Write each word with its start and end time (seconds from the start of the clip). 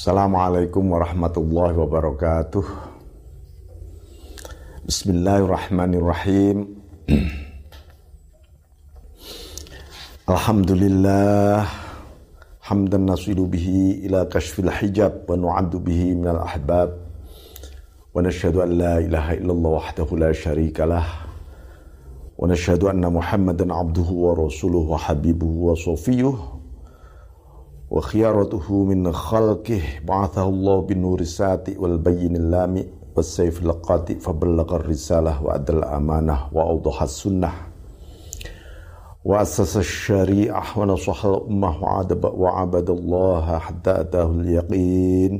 Assalamualaikum 0.00 0.96
warahmatullahi 0.96 1.76
wabarakatuh. 1.76 2.64
Bismillahirrahmanirrahim. 4.88 6.72
Alhamdulillah 10.32 11.68
hamdan 12.64 13.12
nasidu 13.12 13.44
bihi 13.44 14.08
ila 14.08 14.24
kashfil 14.24 14.72
hijab 14.72 15.28
wa 15.28 15.36
nu'addu 15.36 15.76
bihi 15.84 16.16
minal 16.16 16.48
ahbab 16.48 16.96
wa 16.96 18.24
nashhadu 18.24 18.64
an 18.64 18.80
la 18.80 19.04
ilaha 19.04 19.36
illallah 19.36 19.84
wahdahu 19.84 20.16
la 20.16 20.32
sharika 20.32 20.88
lah 20.88 21.28
wa 22.40 22.48
nashhadu 22.48 22.88
anna 22.88 23.12
muhammadan 23.12 23.68
abduhu 23.68 24.32
wa 24.32 24.48
rasuluhu 24.48 24.96
wa 24.96 25.04
habibuhu 25.04 25.68
wa 25.68 25.76
sofiyuh 25.76 26.59
وخيارته 27.90 28.84
من 28.84 29.12
خلقه 29.12 29.82
بعثه 30.04 30.48
الله 30.48 30.80
بالنور 30.80 31.20
الساتئ 31.20 31.78
والبين 31.80 32.36
اللامئ 32.36 32.86
والسيف 33.16 33.62
القاطئ 33.62 34.18
فبلغ 34.18 34.76
الرسالة 34.76 35.42
وأدى 35.42 35.72
الأمانة 35.72 36.38
وأوضح 36.52 37.02
السنة. 37.02 37.52
وأسس 39.24 39.76
الشريعة 39.76 40.78
ونصح 40.78 41.24
الأمة 41.24 41.70
وعبد 42.24 42.90
الله 42.90 43.58
حتى 43.58 44.00
أتاه 44.00 44.30
اليقين. 44.30 45.32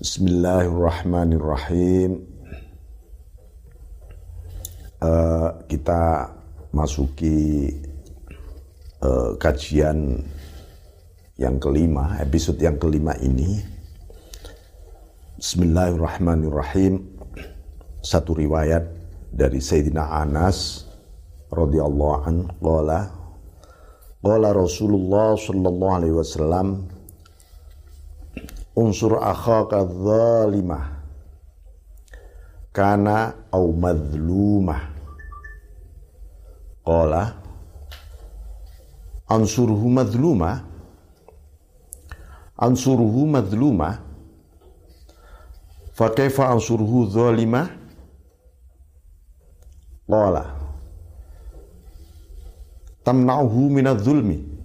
بسم 0.00 0.26
الله 0.26 0.60
الرحمن 0.60 1.32
الرحيم. 1.32 2.38
uh, 5.02 5.48
kita 5.70 6.30
masuki 6.74 7.70
uh, 9.02 9.34
kajian 9.38 10.22
yang 11.38 11.56
kelima, 11.62 12.18
episode 12.18 12.58
yang 12.58 12.78
kelima 12.78 13.14
ini. 13.22 13.62
Bismillahirrahmanirrahim. 15.38 17.06
Satu 18.02 18.34
riwayat 18.34 18.90
dari 19.30 19.62
Sayyidina 19.62 20.18
Anas 20.18 20.86
radhiyallahu 21.50 22.14
an 22.26 22.36
qala 22.58 23.10
qala 24.18 24.48
Rasulullah 24.50 25.38
sallallahu 25.38 25.94
alaihi 25.94 26.16
wasallam 26.16 26.90
unsur 28.74 29.18
akhaka 29.22 29.86
zalimah 29.86 31.02
kana 32.74 33.34
au 33.54 33.74
madlumah 33.74 34.90
qala 36.82 37.47
ansuruhu 39.28 39.88
madluma. 39.88 40.64
Ansuruhu 42.58 43.26
madluma. 43.26 44.02
Fa 45.92 46.10
kaifa 46.10 46.48
ansuruhu 46.50 47.06
zalima? 47.12 47.68
Qala. 50.08 50.44
Tamna'uhu 53.04 53.72
minadh-dhulmi 53.72 54.58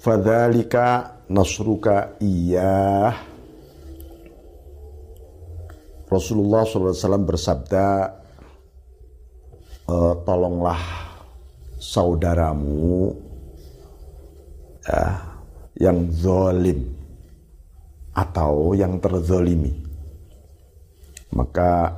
fadzalika 0.00 1.16
nasruka 1.28 2.16
iyah 2.24 3.12
Rasulullah 6.10 6.66
SAW 6.66 7.22
bersabda 7.22 7.86
e, 9.86 9.96
tolonglah 10.26 11.09
saudaramu 11.80 13.16
ya, 14.84 15.04
yang 15.80 16.12
zolim 16.12 16.84
atau 18.12 18.76
yang 18.76 19.00
terzolimi 19.00 19.72
maka 21.32 21.96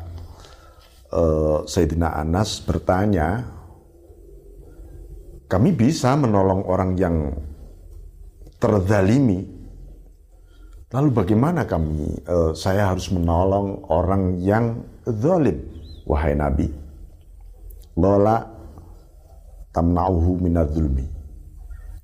e, 1.10 1.22
Sayyidina 1.66 2.14
Anas 2.14 2.62
bertanya 2.62 3.42
kami 5.52 5.76
bisa 5.76 6.16
menolong 6.16 6.64
orang 6.64 6.96
yang 6.96 7.16
terzalimi. 8.56 9.42
Lalu 10.92 11.08
bagaimana 11.12 11.64
kami, 11.64 12.20
uh, 12.28 12.52
saya 12.52 12.92
harus 12.92 13.08
menolong 13.08 13.80
orang 13.88 14.36
yang 14.44 14.84
zalim, 15.08 15.56
wahai 16.04 16.36
Nabi. 16.36 16.68
Lola 17.96 18.44
tamna'uhu 19.72 20.38
minadzulmi. 20.38 21.06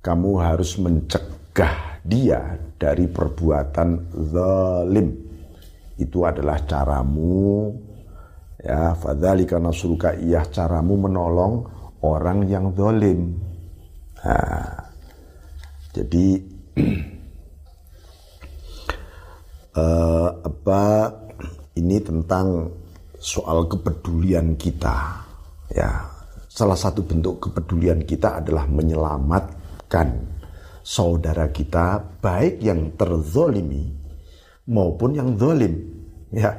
Kamu 0.01 0.31
harus 0.41 0.75
mencegah 0.81 2.01
dia 2.03 2.57
dari 2.75 3.05
perbuatan 3.05 3.89
zalim. 4.33 5.09
Itu 5.99 6.23
adalah 6.25 6.63
caramu 6.63 7.75
ya 8.59 8.91
fadzalika 8.95 9.55
nasruka 9.55 10.15
iyah 10.19 10.43
caramu 10.51 11.07
menolong 11.07 11.63
orang 12.03 12.47
yang 12.47 12.71
zalim. 12.75 13.35
Nah, 14.19 14.89
jadi 15.95 16.27
uh, 19.75 20.29
apa 20.49 20.83
ini 21.79 21.97
tentang 22.03 22.71
soal 23.19 23.67
kepedulian 23.67 24.55
kita 24.55 25.27
ya 25.71 26.18
salah 26.59 26.75
satu 26.75 27.07
bentuk 27.07 27.47
kepedulian 27.47 28.03
kita 28.03 28.43
adalah 28.43 28.67
menyelamatkan 28.67 30.27
saudara 30.83 31.47
kita 31.55 32.19
baik 32.19 32.59
yang 32.59 32.99
terzolimi 32.99 33.87
maupun 34.67 35.15
yang 35.15 35.39
zolim 35.39 35.79
ya. 36.35 36.51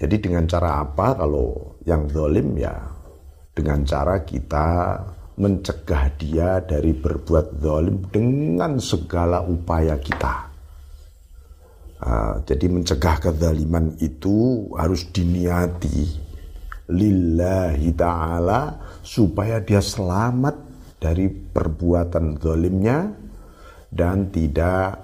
Jadi 0.00 0.16
dengan 0.16 0.48
cara 0.48 0.80
apa? 0.80 1.12
Kalau 1.12 1.76
yang 1.84 2.08
zolim 2.08 2.56
ya 2.56 2.72
dengan 3.52 3.84
cara 3.84 4.24
kita 4.24 4.96
mencegah 5.36 6.16
dia 6.16 6.64
dari 6.64 6.96
berbuat 6.96 7.60
zalim 7.60 8.08
dengan 8.08 8.80
segala 8.80 9.44
upaya 9.44 10.00
kita. 10.00 10.48
Uh, 12.00 12.40
jadi 12.48 12.64
mencegah 12.72 13.28
kezaliman 13.28 13.92
itu 14.00 14.64
harus 14.72 15.04
diniati 15.12 16.29
lillahi 16.90 17.94
ta'ala 17.94 18.60
supaya 19.00 19.62
dia 19.62 19.80
selamat 19.80 20.56
dari 21.00 21.30
perbuatan 21.30 22.36
zalimnya 22.36 23.08
dan 23.88 24.28
tidak 24.28 25.00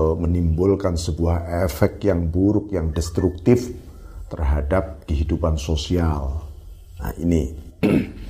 uh, 0.00 0.16
menimbulkan 0.18 0.98
sebuah 0.98 1.64
efek 1.68 2.02
yang 2.08 2.32
buruk, 2.32 2.74
yang 2.74 2.90
destruktif 2.90 3.70
terhadap 4.32 5.06
kehidupan 5.06 5.60
sosial. 5.60 6.48
Nah 6.98 7.12
ini 7.20 7.42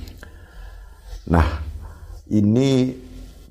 Nah, 1.31 1.63
ini 2.27 2.97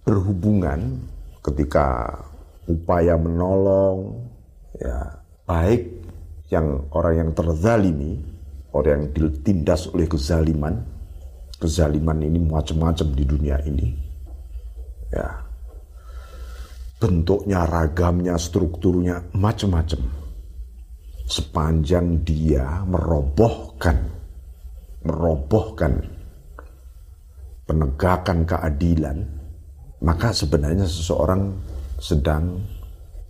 berhubungan 0.03 1.01
ketika 1.41 2.19
upaya 2.67 3.15
menolong 3.15 4.27
ya 4.75 5.23
baik 5.49 5.87
yang 6.51 6.85
orang 6.93 7.15
yang 7.25 7.31
terzalimi, 7.31 8.19
orang 8.75 9.11
yang 9.15 9.33
ditindas 9.33 9.91
oleh 9.91 10.07
kezaliman. 10.07 10.83
Kezaliman 11.61 12.19
ini 12.25 12.41
macam-macam 12.41 13.09
di 13.13 13.25
dunia 13.29 13.57
ini. 13.69 13.89
Ya. 15.13 15.45
Bentuknya, 17.01 17.69
ragamnya, 17.69 18.37
strukturnya 18.41 19.29
macam-macam. 19.37 20.01
Sepanjang 21.31 22.27
dia 22.27 22.83
merobohkan 22.89 24.21
merobohkan 25.05 26.05
penegakan 27.65 28.45
keadilan, 28.45 29.19
maka 30.05 30.35
sebenarnya 30.35 30.85
seseorang 30.85 31.57
sedang 31.97 32.61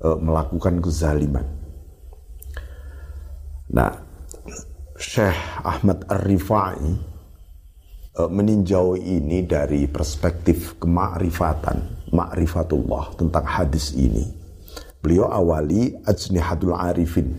e, 0.03 0.09
melakukan 0.19 0.83
kezaliman. 0.83 1.47
Nah, 3.71 3.93
Syekh 5.01 5.65
Ahmad 5.65 6.05
Ar-Rifai 6.13 6.77
e, 8.13 8.21
meninjau 8.29 9.01
ini 9.01 9.49
dari 9.49 9.89
perspektif 9.89 10.77
kemakrifatan, 10.77 12.13
makrifatullah 12.13 13.17
tentang 13.17 13.49
hadis 13.49 13.97
ini. 13.97 14.29
Beliau 15.01 15.33
awali 15.33 15.97
ajnihatul 16.05 16.77
arifin 16.77 17.33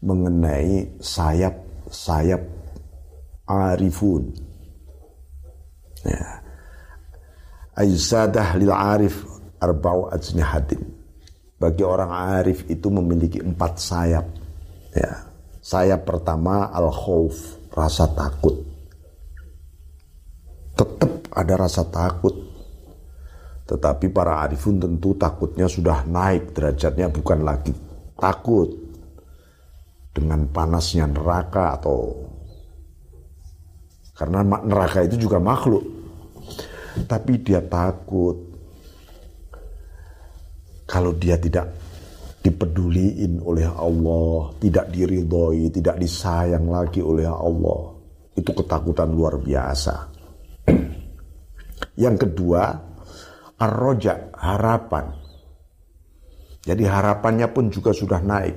mengenai 0.00 0.96
sayap-sayap 0.96 2.40
arifun 3.44 4.32
Ya. 6.04 6.44
Ayusadah 7.74 8.60
lil 8.60 8.70
arif 8.70 9.24
arba'u 9.56 10.12
ajnihatin. 10.12 10.84
Bagi 11.56 11.80
orang 11.80 12.12
arif 12.12 12.68
itu 12.68 12.92
memiliki 12.92 13.40
empat 13.40 13.80
sayap. 13.80 14.28
Ya. 14.92 15.33
Sayap 15.64 16.04
pertama 16.04 16.68
al 16.68 16.92
khauf, 16.92 17.56
rasa 17.72 18.04
takut. 18.12 18.52
Tetap 20.76 21.32
ada 21.32 21.54
rasa 21.56 21.88
takut. 21.88 22.36
Tetapi 23.64 24.12
para 24.12 24.44
arifun 24.44 24.76
tentu 24.76 25.16
takutnya 25.16 25.64
sudah 25.64 26.04
naik 26.04 26.52
derajatnya 26.52 27.08
bukan 27.08 27.48
lagi 27.48 27.72
takut 28.20 28.68
dengan 30.12 30.44
panasnya 30.52 31.08
neraka 31.08 31.80
atau 31.80 32.12
karena 34.20 34.44
neraka 34.44 35.00
itu 35.08 35.16
juga 35.16 35.40
makhluk. 35.40 35.80
Tapi 37.08 37.40
dia 37.40 37.64
takut 37.64 38.36
kalau 40.84 41.16
dia 41.16 41.40
tidak 41.40 41.83
dipeduliin 42.44 43.40
oleh 43.40 43.64
Allah, 43.64 44.52
tidak 44.60 44.92
diridhoi, 44.92 45.72
tidak 45.72 45.96
disayang 45.96 46.68
lagi 46.68 47.00
oleh 47.00 47.24
Allah. 47.24 47.96
Itu 48.36 48.52
ketakutan 48.52 49.08
luar 49.08 49.40
biasa. 49.40 50.12
Yang 52.04 52.28
kedua, 52.28 52.62
arroja, 53.56 54.28
harapan. 54.36 55.16
Jadi 56.60 56.84
harapannya 56.84 57.48
pun 57.48 57.72
juga 57.72 57.96
sudah 57.96 58.20
naik. 58.20 58.56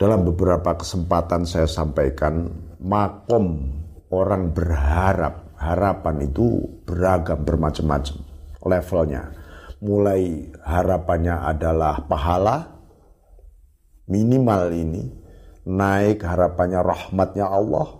Dalam 0.00 0.24
beberapa 0.24 0.80
kesempatan 0.80 1.44
saya 1.44 1.68
sampaikan, 1.68 2.48
makom 2.80 3.68
orang 4.08 4.54
berharap, 4.56 5.58
harapan 5.60 6.24
itu 6.24 6.64
beragam, 6.86 7.42
bermacam-macam 7.44 8.16
levelnya 8.62 9.37
mulai 9.78 10.50
harapannya 10.66 11.34
adalah 11.46 12.02
pahala 12.06 12.56
minimal 14.10 14.74
ini 14.74 15.04
naik 15.68 16.24
harapannya 16.24 16.80
rahmatnya 16.82 17.46
Allah 17.46 17.98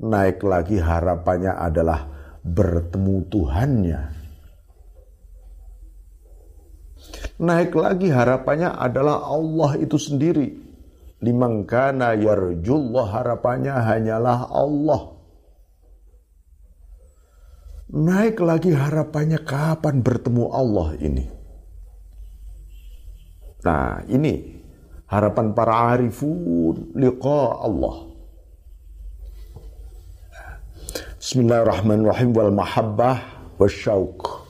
naik 0.00 0.44
lagi 0.44 0.76
harapannya 0.76 1.56
adalah 1.56 2.00
bertemu 2.46 3.16
Tuhannya. 3.26 4.00
Naik 7.36 7.72
lagi 7.76 8.08
harapannya 8.08 8.70
adalah 8.72 9.28
Allah 9.28 9.76
itu 9.76 9.98
sendiri. 10.00 10.48
Limangkana 11.20 12.16
yarjullah 12.16 13.06
harapannya 13.08 13.72
hanyalah 13.72 14.52
Allah 14.52 15.15
naik 17.96 18.44
lagi 18.44 18.76
harapannya 18.76 19.40
kapan 19.40 20.04
bertemu 20.04 20.44
Allah 20.52 20.88
ini. 21.00 21.24
Nah, 23.64 24.04
ini 24.12 24.60
harapan 25.08 25.56
para 25.56 25.96
arifun 25.96 26.92
liqa 26.92 27.42
Allah. 27.64 27.96
Bismillahirrahmanirrahim 31.16 32.30
wal 32.36 32.52
mahabbah 32.52 33.16
wasyauq. 33.56 34.44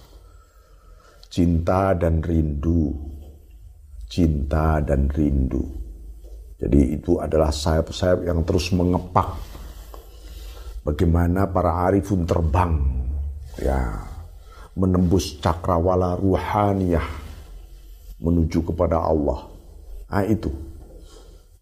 Cinta 1.30 1.94
dan 1.94 2.20
rindu. 2.20 2.92
Cinta 4.10 4.82
dan 4.82 5.08
rindu. 5.08 5.64
Jadi 6.56 6.98
itu 6.98 7.20
adalah 7.20 7.52
sayap-sayap 7.52 8.24
yang 8.24 8.40
terus 8.44 8.72
mengepak 8.72 9.36
bagaimana 10.84 11.44
para 11.44 11.84
arifun 11.84 12.24
terbang 12.24 13.05
ya 13.60 14.04
menembus 14.76 15.40
cakrawala 15.40 16.16
ruhaniyah 16.20 17.04
menuju 18.20 18.64
kepada 18.72 19.00
Allah. 19.00 19.48
Nah 20.12 20.24
itu. 20.24 20.52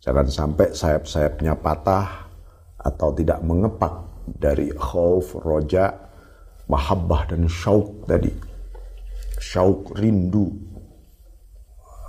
Jangan 0.05 0.29
sampai 0.29 0.77
sayap-sayapnya 0.77 1.57
patah 1.57 2.29
atau 2.77 3.09
tidak 3.17 3.41
mengepak 3.41 4.05
dari 4.29 4.69
khauf, 4.77 5.33
roja, 5.41 5.97
mahabbah 6.69 7.33
dan 7.33 7.49
syauk 7.49 8.05
tadi. 8.05 8.29
Syauk 9.41 9.97
rindu, 9.97 10.53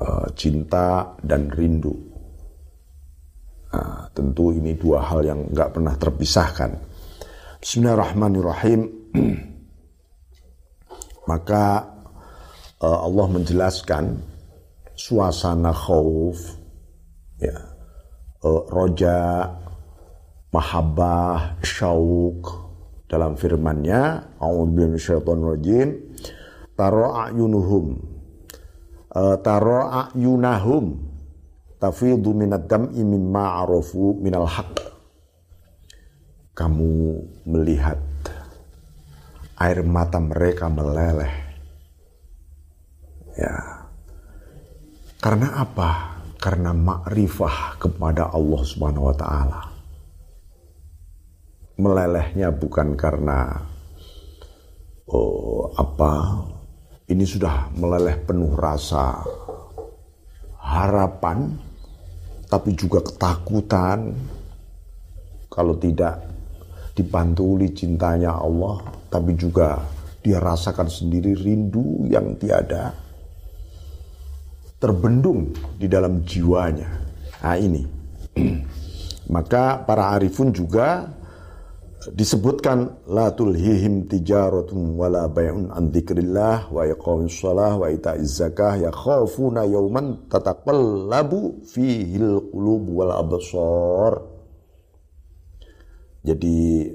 eh, 0.03 0.27
cinta 0.35 1.15
dan 1.23 1.47
rindu. 1.55 1.95
Nah, 3.71 4.07
tentu 4.11 4.51
ini 4.55 4.75
dua 4.75 5.03
hal 5.03 5.23
yang 5.23 5.51
nggak 5.51 5.79
pernah 5.79 5.95
terpisahkan. 5.95 6.71
Bismillahirrahmanirrahim. 7.63 8.81
Maka 11.25 11.81
uh, 12.81 12.99
Allah 13.05 13.25
menjelaskan 13.29 14.21
suasana 14.95 15.75
khauf 15.75 16.37
ya 17.41 17.55
uh, 18.45 18.63
roja 18.71 19.49
mahabbah 20.55 21.59
syauk 21.59 22.63
dalam 23.11 23.35
firman-Nya 23.35 24.33
minasyaitonirrajim 24.39 25.87
taro 26.79 27.11
ayunuhum 27.11 27.99
uh, 29.11 29.35
taro 29.43 29.91
ayunahum 29.91 30.95
tafidu 31.75 32.31
minad 32.31 32.71
dam'i 32.71 33.03
mimma 33.03 33.67
arafu 33.67 34.15
minal 34.15 34.47
haq 34.47 34.79
kamu 36.55 37.19
melihat 37.43 37.99
air 39.55 39.79
mata 39.87 40.19
mereka 40.19 40.67
meleleh. 40.67 41.35
Ya. 43.39 43.55
Karena 45.19 45.59
apa? 45.63 46.21
Karena 46.37 46.75
makrifah 46.75 47.79
kepada 47.79 48.29
Allah 48.29 48.61
Subhanahu 48.61 49.09
wa 49.09 49.15
taala. 49.15 49.61
Melelehnya 51.75 52.51
bukan 52.55 52.95
karena 52.95 53.59
oh, 55.09 55.71
apa? 55.75 56.43
Ini 57.05 57.21
sudah 57.21 57.69
meleleh 57.77 58.17
penuh 58.25 58.57
rasa 58.57 59.21
harapan 60.57 61.53
tapi 62.49 62.73
juga 62.73 63.05
ketakutan 63.05 64.17
kalau 65.53 65.77
tidak 65.77 66.25
dipantuli 66.97 67.69
cintanya 67.75 68.33
Allah 68.33 68.94
tapi 69.09 69.37
juga 69.37 69.83
dia 70.25 70.41
rasakan 70.41 70.89
sendiri 70.89 71.37
rindu 71.37 72.09
yang 72.09 72.33
tiada 72.41 72.93
terbendung 74.81 75.53
di 75.77 75.87
dalam 75.89 76.21
jiwanya. 76.25 76.89
Nah 77.41 77.57
ini. 77.57 77.83
Maka 79.35 79.81
para 79.81 80.13
arifun 80.13 80.53
juga 80.53 81.09
disebutkan 82.13 83.09
la 83.09 83.33
tulhihim 83.33 84.05
tijaratun 84.05 84.93
wala 84.93 85.25
bay'un 85.25 85.73
an 85.73 85.89
dzikrillah 85.89 86.69
wa 86.69 86.85
iqamis 86.85 87.33
shalah 87.33 87.73
wa 87.73 87.89
ita'iz 87.89 88.37
zakah 88.37 88.77
yakhafuna 88.77 89.65
yawman 89.65 90.29
tataqallabu 90.29 91.65
fihil 91.65 92.53
qulub 92.53 92.85
wal 92.93 93.13
absar. 93.17 94.21
Jadi 96.21 96.89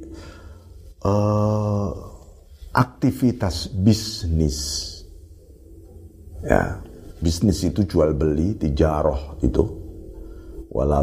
uh, 1.04 1.90
aktivitas 2.72 3.72
bisnis. 3.72 4.58
Ya, 6.40 6.80
bisnis 7.20 7.60
itu 7.64 7.84
jual 7.84 8.16
beli, 8.16 8.56
tijaroh 8.56 9.40
itu. 9.44 9.64
Wala 10.70 11.02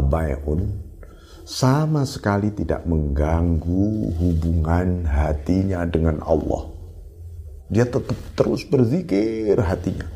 sama 1.48 2.04
sekali 2.04 2.52
tidak 2.52 2.84
mengganggu 2.84 4.12
hubungan 4.20 5.08
hatinya 5.08 5.84
dengan 5.88 6.20
Allah. 6.24 6.72
Dia 7.68 7.84
tetap 7.84 8.16
terus 8.36 8.64
berzikir 8.64 9.56
hatinya. 9.60 10.08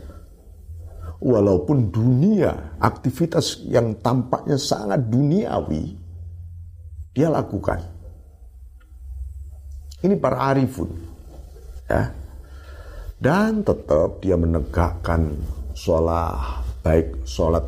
Walaupun 1.22 1.92
dunia, 1.92 2.76
aktivitas 2.82 3.62
yang 3.68 3.94
tampaknya 4.00 4.58
sangat 4.58 5.06
duniawi, 5.06 5.94
dia 7.14 7.28
lakukan. 7.30 7.91
Ini 10.02 10.14
para 10.18 10.50
arifun 10.50 10.90
ya. 11.86 12.10
Dan 13.22 13.62
tetap 13.62 14.18
dia 14.18 14.34
menegakkan 14.34 15.30
sholat 15.78 16.66
baik 16.82 17.22
sholat 17.22 17.62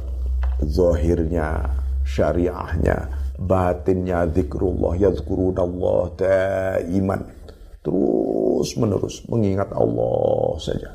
zohirnya 0.67 1.63
syariahnya 2.03 3.07
batinnya 3.39 4.27
zikrullah 4.35 4.99
yazkurunallah 4.99 6.03
daiman. 6.19 7.23
Terus 7.85 8.75
menerus 8.81 9.23
mengingat 9.31 9.71
Allah 9.71 10.57
saja. 10.59 10.91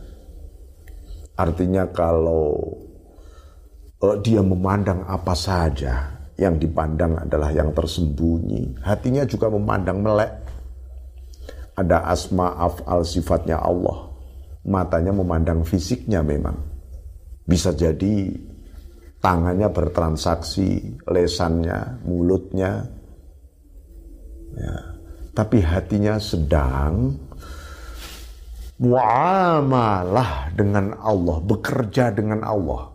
Artinya 1.40 1.88
kalau 1.96 2.60
uh, 4.04 4.18
dia 4.20 4.44
memandang 4.44 5.08
apa 5.08 5.32
saja 5.36 6.20
yang 6.40 6.56
dipandang 6.56 7.20
adalah 7.20 7.52
yang 7.52 7.76
tersembunyi 7.76 8.80
hatinya 8.80 9.28
juga 9.28 9.52
memandang 9.52 10.00
melek 10.00 10.32
ada 11.80 12.04
asma 12.12 12.60
af'al 12.60 13.08
sifatnya 13.08 13.64
Allah. 13.64 14.12
Matanya 14.68 15.16
memandang 15.16 15.64
fisiknya 15.64 16.20
memang. 16.20 16.60
Bisa 17.48 17.72
jadi 17.72 18.36
tangannya 19.24 19.72
bertransaksi, 19.72 21.00
lesannya, 21.08 22.04
mulutnya. 22.04 22.84
Ya. 24.54 24.76
Tapi 25.32 25.64
hatinya 25.64 26.20
sedang 26.20 27.16
muamalah 28.80 30.52
dengan 30.56 30.96
Allah, 31.00 31.38
bekerja 31.40 32.12
dengan 32.12 32.44
Allah. 32.44 32.92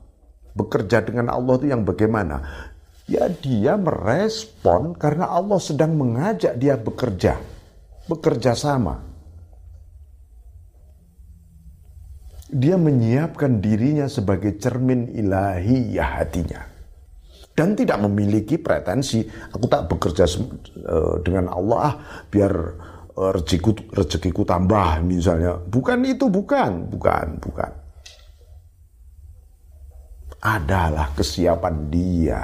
Bekerja 0.54 1.02
dengan 1.02 1.32
Allah 1.32 1.54
itu 1.60 1.66
yang 1.72 1.82
bagaimana? 1.82 2.36
Ya 3.04 3.28
dia 3.28 3.76
merespon 3.76 4.96
karena 4.96 5.28
Allah 5.28 5.60
sedang 5.60 5.92
mengajak 5.92 6.56
dia 6.56 6.80
bekerja, 6.80 7.36
bekerja 8.06 8.52
sama. 8.56 9.00
Dia 12.54 12.78
menyiapkan 12.78 13.58
dirinya 13.58 14.06
sebagai 14.06 14.60
cermin 14.60 15.10
ilahi 15.10 15.96
ya 15.96 16.20
hatinya. 16.20 16.62
Dan 17.54 17.78
tidak 17.78 18.02
memiliki 18.02 18.58
pretensi, 18.58 19.22
aku 19.26 19.66
tak 19.70 19.86
bekerja 19.86 20.26
eh, 20.26 21.14
dengan 21.22 21.50
Allah 21.54 21.78
ah, 21.82 21.94
biar 22.26 22.54
Eh, 23.14 23.30
rezekiku 23.30 23.70
rezekiku 23.94 24.42
tambah 24.42 24.98
misalnya. 25.06 25.54
Bukan 25.54 26.02
itu, 26.02 26.26
bukan, 26.26 26.90
bukan, 26.90 27.38
bukan. 27.38 27.70
Adalah 30.42 31.14
kesiapan 31.14 31.74
dia 31.94 32.42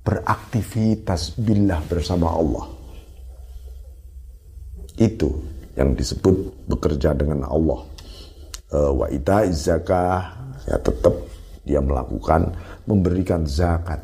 beraktivitas 0.00 1.36
billah 1.36 1.84
bersama 1.84 2.32
Allah. 2.32 2.66
Itu 4.94 5.42
yang 5.74 5.98
disebut 5.98 6.68
bekerja 6.70 7.14
dengan 7.14 7.46
Allah. 7.46 7.80
Uh, 8.74 8.90
wa 8.90 9.06
ita 9.06 9.46
zakah 9.54 10.34
ya 10.66 10.76
tetap 10.82 11.14
dia 11.62 11.78
melakukan 11.82 12.54
memberikan 12.86 13.46
zakat. 13.46 14.02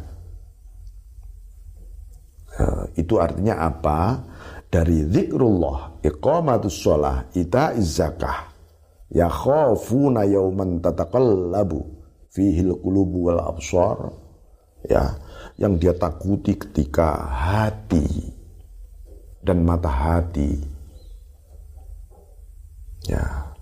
Uh, 2.58 2.84
itu 2.98 3.16
artinya 3.18 3.66
apa? 3.66 4.20
dari 4.70 5.02
zikrullah, 5.02 5.98
iqamatus 5.98 6.78
sholah, 6.78 7.26
ita 7.34 7.74
zakah, 7.82 8.54
ya 9.10 9.26
khafuna 9.26 10.22
yawman 10.22 10.78
tataqallabu 10.78 11.82
fihil 12.30 12.78
qulubu 12.78 13.34
wal 13.34 13.42
absar, 13.50 14.14
ya, 14.86 15.18
yang 15.58 15.74
dia 15.74 15.90
takuti 15.90 16.54
ketika 16.54 17.18
hati 17.18 18.30
dan 19.42 19.66
mata 19.66 19.90
hati 19.90 20.69
ya. 23.06 23.54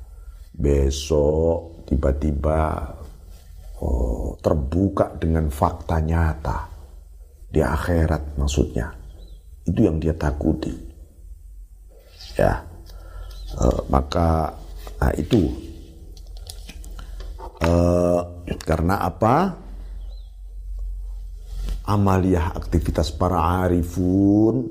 Besok 0.58 1.86
tiba-tiba 1.86 2.82
oh, 3.78 4.34
terbuka 4.42 5.14
dengan 5.14 5.46
fakta 5.52 6.02
nyata. 6.02 6.58
Di 7.48 7.62
akhirat 7.62 8.36
maksudnya. 8.36 8.90
Itu 9.64 9.86
yang 9.86 10.02
dia 10.02 10.12
takuti. 10.16 10.74
Ya. 12.36 12.64
Uh, 13.54 13.80
maka 13.88 14.52
nah 14.98 15.12
itu. 15.14 15.48
Uh, 17.62 18.20
karena 18.62 19.00
apa? 19.02 19.56
Amaliyah 21.88 22.52
aktivitas 22.52 23.08
para 23.16 23.64
arifun 23.64 24.68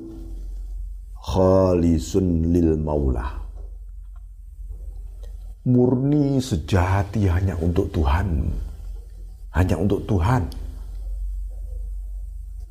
khalisun 1.17 2.53
lil 2.53 2.77
maula 2.77 3.46
murni 5.67 6.39
sejati 6.39 7.27
hanya 7.27 7.59
untuk 7.59 7.91
Tuhan 7.91 8.47
hanya 9.51 9.75
untuk 9.75 10.07
Tuhan 10.07 10.47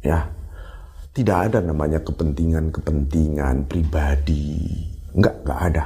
ya 0.00 0.24
tidak 1.16 1.48
ada 1.48 1.64
namanya 1.64 1.96
kepentingan-kepentingan 2.04 3.64
pribadi. 3.64 4.84
Enggak, 5.16 5.32
enggak 5.40 5.60
ada. 5.72 5.84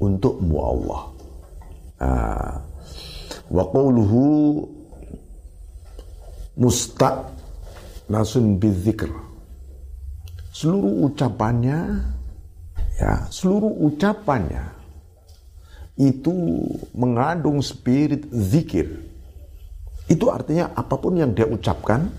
Untukmu 0.00 0.56
Allah. 0.56 1.02
Uh, 2.00 2.52
wa 3.52 3.64
qawluhu 3.68 4.24
musta 6.56 7.28
nasun 8.08 8.56
bidzikr. 8.56 9.12
Seluruh 10.56 11.12
ucapannya 11.12 12.00
ya, 12.98 13.30
seluruh 13.30 13.70
ucapannya 13.88 14.74
itu 15.98 16.34
mengandung 16.94 17.62
spirit 17.62 18.26
zikir. 18.30 19.06
Itu 20.10 20.30
artinya 20.30 20.74
apa 20.74 20.94
pun 20.98 21.18
yang 21.18 21.34
dia 21.34 21.46
ucapkan 21.46 22.10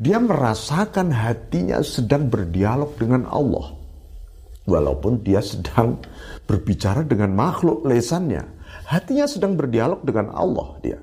dia 0.00 0.16
merasakan 0.16 1.12
hatinya 1.12 1.84
sedang 1.84 2.32
berdialog 2.32 2.96
dengan 2.96 3.28
Allah. 3.28 3.76
Walaupun 4.64 5.20
dia 5.20 5.44
sedang 5.44 6.00
berbicara 6.48 7.04
dengan 7.04 7.36
makhluk 7.36 7.84
lesannya. 7.84 8.48
Hatinya 8.88 9.28
sedang 9.28 9.60
berdialog 9.60 10.00
dengan 10.00 10.32
Allah 10.32 10.68
dia. 10.80 10.98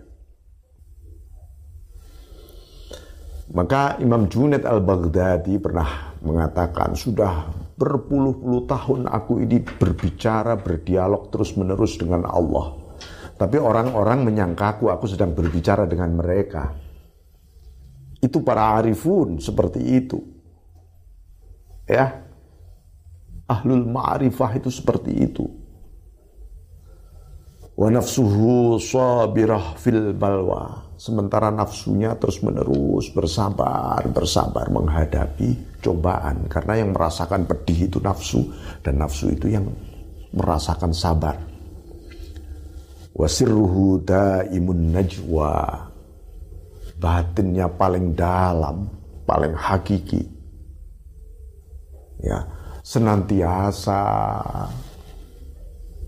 Maka 3.54 4.02
Imam 4.02 4.26
Junaid 4.28 4.66
al-Baghdadi 4.66 5.56
pernah 5.62 6.12
mengatakan, 6.20 6.98
sudah 6.98 7.48
berpuluh-puluh 7.78 8.66
tahun 8.66 9.06
aku 9.06 9.46
ini 9.46 9.62
berbicara, 9.62 10.58
berdialog 10.58 11.30
terus-menerus 11.30 12.02
dengan 12.02 12.26
Allah. 12.26 12.74
Tapi 13.38 13.62
orang-orang 13.62 14.26
menyangkaku 14.26 14.90
aku 14.90 15.06
sedang 15.06 15.38
berbicara 15.38 15.86
dengan 15.86 16.10
mereka. 16.18 16.74
Itu 18.18 18.42
para 18.42 18.82
arifun 18.82 19.38
seperti 19.38 19.78
itu. 19.78 20.18
Ya. 21.86 22.26
Ahlul 23.46 23.86
ma'rifah 23.86 24.58
itu 24.58 24.74
seperti 24.74 25.14
itu. 25.14 25.46
Wa 27.78 27.94
nafsuhu 27.94 28.82
sabirah 28.82 29.78
fil 29.78 30.18
balwa. 30.18 30.90
Sementara 30.98 31.54
nafsunya 31.54 32.18
terus 32.18 32.42
menerus 32.42 33.14
bersabar, 33.14 34.02
bersabar 34.10 34.66
menghadapi 34.74 35.77
cobaan. 35.84 36.50
Karena 36.50 36.84
yang 36.84 36.96
merasakan 36.96 37.46
pedih 37.46 37.90
itu 37.92 37.98
nafsu. 38.02 38.42
Dan 38.82 39.02
nafsu 39.02 39.32
itu 39.32 39.52
yang 39.52 39.68
merasakan 40.34 40.92
sabar. 40.92 41.38
Wasirruhu 43.18 44.06
daimun 44.06 44.94
najwa 44.94 45.90
batinnya 46.98 47.70
paling 47.70 48.14
dalam, 48.18 48.90
paling 49.26 49.54
hakiki. 49.54 50.22
Ya, 52.18 52.42
senantiasa 52.82 54.02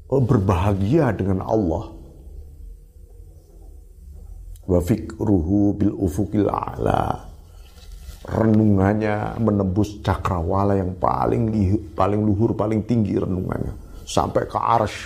oh, 0.09 0.21
berbahagia 0.21 1.13
dengan 1.13 1.45
Allah. 1.45 1.93
Wa 4.69 4.81
fikruhu 4.81 5.77
bil 5.77 5.93
ufukil 5.97 6.49
a'la. 6.49 7.28
Renungannya 8.29 9.41
menembus 9.41 10.05
cakrawala 10.05 10.77
yang 10.77 10.93
paling 11.01 11.49
paling 11.97 12.21
luhur, 12.21 12.53
paling 12.53 12.85
tinggi 12.85 13.17
renungannya 13.17 13.73
sampai 14.05 14.45
ke 14.45 14.53
arsh. 14.57 14.99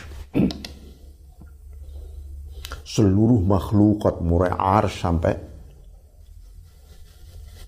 Seluruh 2.84 3.40
makhlukat 3.40 4.20
mulai 4.20 4.52
arsh 4.52 5.08
sampai 5.08 5.40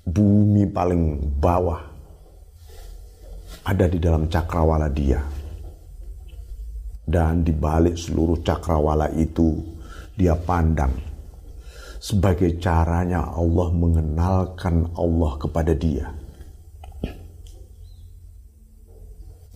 bumi 0.03 0.67
paling 0.67 1.23
bawah 1.39 1.81
ada 3.63 3.85
di 3.87 3.97
dalam 3.97 4.27
cakrawala 4.27 4.91
dia. 4.91 5.23
Dan 7.05 7.47
di 7.47 7.53
balik 7.55 7.95
seluruh 7.95 8.43
cakrawala 8.43 9.07
itu 9.15 9.61
dia 10.17 10.35
pandang 10.35 11.14
sebagai 12.05 12.61
caranya 12.61 13.33
Allah 13.33 13.73
mengenalkan 13.73 14.93
Allah 14.93 15.41
kepada 15.41 15.73
dia. 15.73 16.05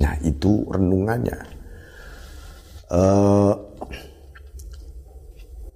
Nah 0.02 0.14
itu 0.26 0.66
renungannya. 0.66 1.38
Uh, 2.90 3.54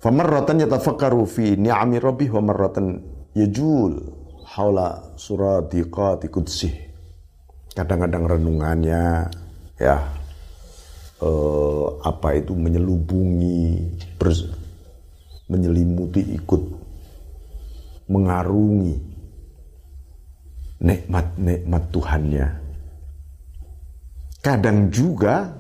Famarratan 0.02 0.60
yatafakkaru 0.68 1.24
fi 1.24 1.56
ni'ami 1.56 1.96
rabbih 1.96 2.36
wa 2.36 2.52
marratan 2.52 3.00
yajul 3.32 4.04
haula 4.52 5.16
suradiqati 5.16 6.28
kudsih. 6.28 6.76
Kadang-kadang 7.72 8.28
renungannya 8.28 9.32
ya 9.80 9.98
eh, 11.24 11.86
apa 12.04 12.36
itu 12.36 12.52
menyelubungi 12.52 13.80
menyelimuti 15.54 16.34
ikut 16.34 16.62
mengarungi 18.10 18.98
nikmat-nikmat 20.82 21.84
Tuhannya. 21.94 22.48
Kadang 24.44 24.92
juga 24.92 25.56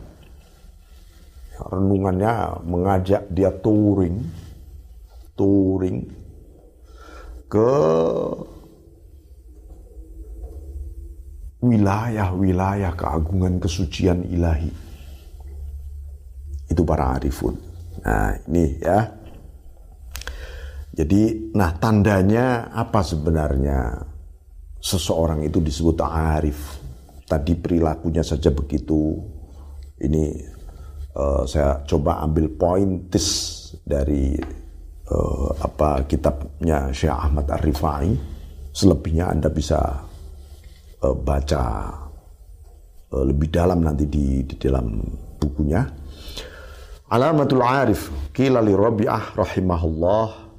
renungannya 1.71 2.65
mengajak 2.67 3.23
dia 3.31 3.47
touring, 3.63 4.19
touring 5.39 6.03
ke 7.47 7.71
wilayah-wilayah 11.63 12.91
keagungan 12.91 13.63
kesucian 13.63 14.27
ilahi. 14.27 14.67
Itu 16.67 16.83
para 16.83 17.15
arifun. 17.15 17.55
Nah 18.03 18.35
ini 18.51 18.83
ya. 18.83 19.22
Jadi, 20.93 21.49
nah 21.57 21.73
tandanya 21.81 22.69
apa 22.69 23.01
sebenarnya 23.01 23.97
seseorang 24.77 25.41
itu 25.41 25.57
disebut 25.57 25.97
arif? 26.05 26.77
Tadi 27.25 27.57
perilakunya 27.57 28.21
saja 28.21 28.53
begitu. 28.53 29.17
Ini 29.97 30.23
uh, 31.17 31.49
saya 31.49 31.81
coba 31.89 32.21
ambil 32.21 32.45
pointis 32.53 33.25
dari 33.81 34.37
uh, 35.09 35.49
apa 35.65 36.05
kitabnya 36.05 36.93
Syekh 36.93 37.09
Ahmad 37.09 37.49
Ar-Rifai. 37.49 38.13
Selebihnya 38.69 39.33
Anda 39.33 39.49
bisa 39.49 39.81
uh, 41.01 41.15
baca 41.17 41.89
uh, 43.09 43.23
lebih 43.25 43.49
dalam 43.49 43.81
nanti 43.81 44.05
di, 44.05 44.45
di 44.45 44.55
dalam 44.61 45.01
bukunya. 45.41 45.81
Alamatul 47.09 47.65
Arif 47.65 48.29
kila 48.29 48.61
li 48.61 48.77
Rabi'ah 48.77 49.33
rahimahullah 49.33 50.52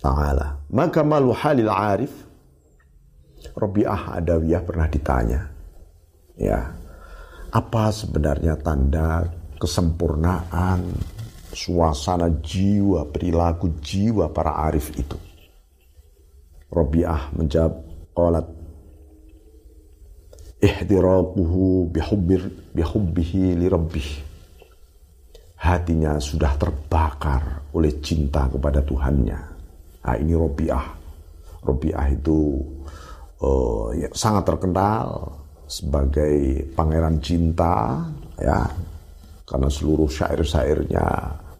taala. 0.00 0.64
Maka 0.72 1.04
malu 1.04 1.30
halil 1.36 1.70
arif 1.70 2.12
Rabi'ah 3.56 4.20
Adawiyah 4.20 4.62
pernah 4.64 4.88
ditanya. 4.88 5.40
Ya. 6.36 6.76
Apa 7.50 7.90
sebenarnya 7.90 8.54
tanda 8.60 9.26
kesempurnaan 9.58 10.86
suasana 11.50 12.30
jiwa, 12.40 13.10
perilaku 13.10 13.80
jiwa 13.82 14.30
para 14.30 14.54
arif 14.70 14.94
itu? 14.94 15.18
Rabi'ah 16.70 17.34
menjawab, 17.34 17.74
qalat 18.14 18.46
ihdiraquhu 20.62 21.90
bihubbir 21.90 22.42
bihubbihi 22.76 23.58
li 23.58 23.66
rabbih. 23.66 24.08
Hatinya 25.60 26.16
sudah 26.16 26.56
terbakar 26.56 27.68
oleh 27.74 27.98
cinta 28.00 28.48
kepada 28.48 28.80
Tuhannya. 28.80 29.49
Nah, 30.00 30.16
ini 30.16 30.32
Robiah. 30.32 30.96
Robiah 31.60 32.08
itu 32.08 32.56
uh, 33.44 33.92
ya, 33.92 34.08
sangat 34.16 34.48
terkenal 34.48 35.36
sebagai 35.68 36.64
pangeran 36.72 37.20
cinta, 37.20 38.00
ya, 38.40 38.64
karena 39.44 39.68
seluruh 39.68 40.08
syair-syairnya 40.08 41.04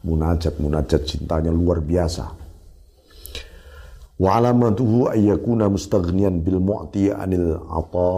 munajat-munajat 0.01 1.05
cintanya 1.05 1.53
luar 1.53 1.85
biasa. 1.85 2.27
Wa 4.17 4.41
alamatuhu 4.41 5.13
ayyakuna 5.13 5.69
mustaghniyan 5.69 6.41
bil 6.41 6.65
mu'ti 6.65 7.13
anil 7.13 7.61
ata 7.69 8.17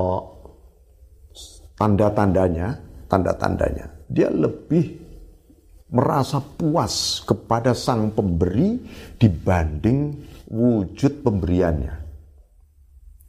tanda-tandanya, 1.75 2.79
tanda-tandanya, 3.11 3.91
dia 4.07 4.31
lebih 4.31 5.02
merasa 5.93 6.41
puas 6.41 7.21
kepada 7.21 7.77
sang 7.77 8.09
pemberi 8.17 8.81
dibanding 9.21 10.17
wujud 10.49 11.21
pemberiannya. 11.21 11.95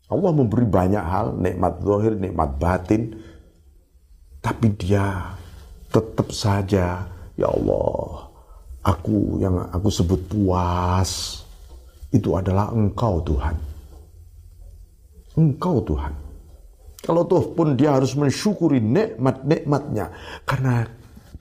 Allah 0.07 0.31
memberi 0.31 0.63
banyak 0.63 1.03
hal, 1.03 1.35
nikmat 1.35 1.83
zahir, 1.83 2.13
nikmat 2.15 2.49
batin, 2.55 3.19
tapi 4.39 4.71
dia 4.79 5.35
tetap 5.91 6.31
saja, 6.31 7.03
ya 7.35 7.47
Allah, 7.47 8.31
aku 8.83 9.43
yang 9.43 9.59
aku 9.71 9.89
sebut 9.91 10.21
puas, 10.31 11.43
itu 12.13 12.29
adalah 12.37 12.69
Engkau 12.71 13.19
Tuhan. 13.25 13.55
Engkau 15.33 15.81
Tuhan. 15.81 16.13
Kalau 17.03 17.27
toh 17.27 17.51
pun 17.51 17.75
dia 17.75 17.99
harus 17.99 18.15
mensyukuri 18.15 18.79
nikmat-nikmatnya 18.79 20.13
karena 20.47 20.87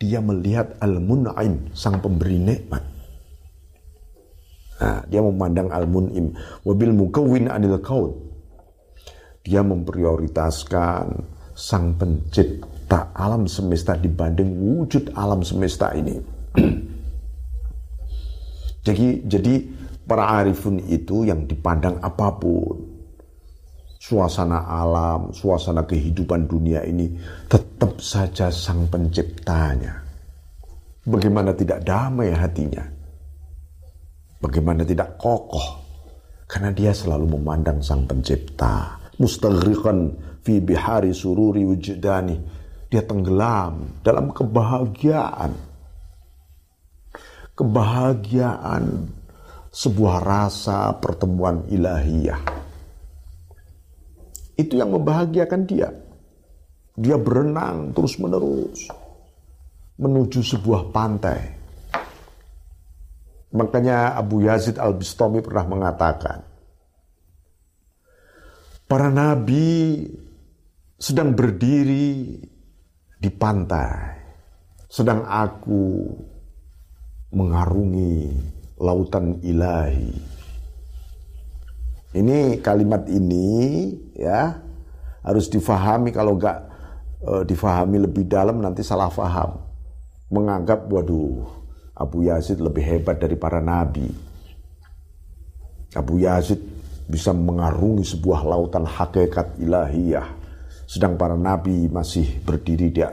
dia 0.02 0.18
melihat 0.18 0.74
al-mun'im 0.82 1.70
sang 1.70 2.02
pemberi 2.02 2.42
nikmat. 2.42 2.82
Nah, 4.82 5.06
dia 5.06 5.22
memandang 5.22 5.70
al-mun'im 5.70 6.34
wabil 6.66 6.90
mukawwin 6.90 7.46
anil 7.46 7.78
kaun. 7.78 8.10
Dia 9.46 9.62
memprioritaskan 9.62 11.06
sang 11.54 11.94
pencipta 11.94 13.14
alam 13.14 13.46
semesta 13.46 13.94
dibanding 13.94 14.50
wujud 14.58 15.14
alam 15.14 15.46
semesta 15.46 15.94
ini. 15.94 16.18
jadi 18.86 19.22
jadi 19.22 19.54
para 20.02 20.42
arifun 20.42 20.82
itu 20.90 21.30
yang 21.30 21.46
dipandang 21.46 22.02
apa 22.02 22.34
pun 22.42 22.92
suasana 24.02 24.66
alam, 24.66 25.30
suasana 25.30 25.86
kehidupan 25.86 26.50
dunia 26.50 26.82
ini 26.82 27.06
tetap 27.46 28.02
saja 28.02 28.50
sang 28.50 28.90
penciptanya. 28.90 30.01
Bagaimana 31.02 31.50
tidak 31.50 31.82
damai 31.82 32.30
hatinya? 32.30 32.86
Bagaimana 34.38 34.86
tidak 34.86 35.18
kokoh? 35.18 35.82
Karena 36.46 36.70
dia 36.70 36.94
selalu 36.94 37.38
memandang 37.38 37.82
sang 37.82 38.06
pencipta. 38.06 39.02
Mustaghriqan 39.18 40.14
fi 40.46 40.62
bihari 40.62 41.10
sururi 41.10 41.66
wujudani. 41.66 42.38
Dia 42.86 43.02
tenggelam 43.02 43.98
dalam 44.06 44.30
kebahagiaan. 44.30 45.52
Kebahagiaan 47.58 48.84
sebuah 49.74 50.16
rasa 50.22 50.94
pertemuan 51.02 51.66
ilahiyah 51.66 52.62
itu 54.62 54.78
yang 54.78 54.92
membahagiakan 54.94 55.62
dia. 55.66 55.88
Dia 56.92 57.16
berenang 57.16 57.96
terus-menerus 57.96 59.01
menuju 60.02 60.42
sebuah 60.42 60.90
pantai. 60.90 61.62
Makanya 63.54 64.18
Abu 64.18 64.42
Yazid 64.42 64.80
Al-Bistami 64.80 65.38
pernah 65.44 65.62
mengatakan, 65.68 66.42
para 68.90 69.12
nabi 69.12 70.02
sedang 70.98 71.36
berdiri 71.36 72.34
di 73.22 73.30
pantai, 73.30 74.18
sedang 74.90 75.22
aku 75.22 76.10
mengarungi 77.30 78.34
lautan 78.80 79.38
ilahi 79.44 80.32
ini 82.12 82.60
kalimat 82.60 83.08
ini 83.08 83.88
ya 84.12 84.60
harus 85.24 85.48
difahami 85.48 86.12
kalau 86.12 86.36
nggak 86.36 86.58
e, 87.24 87.32
difahami 87.48 88.04
lebih 88.04 88.28
dalam 88.28 88.60
nanti 88.60 88.84
salah 88.84 89.08
faham. 89.08 89.61
Menganggap 90.32 90.88
waduh 90.88 91.44
Abu 91.92 92.24
Yazid 92.24 92.58
lebih 92.58 92.80
hebat 92.80 93.20
dari 93.20 93.36
para 93.36 93.60
nabi. 93.60 94.08
Abu 95.92 96.24
Yazid 96.24 96.58
bisa 97.04 97.36
mengarungi 97.36 98.02
sebuah 98.16 98.40
lautan 98.48 98.88
hakikat 98.88 99.60
ilahiyah. 99.60 100.40
Sedang 100.88 101.20
para 101.20 101.36
nabi 101.36 101.86
masih 101.92 102.40
berdiri 102.40 102.88
di, 102.88 103.04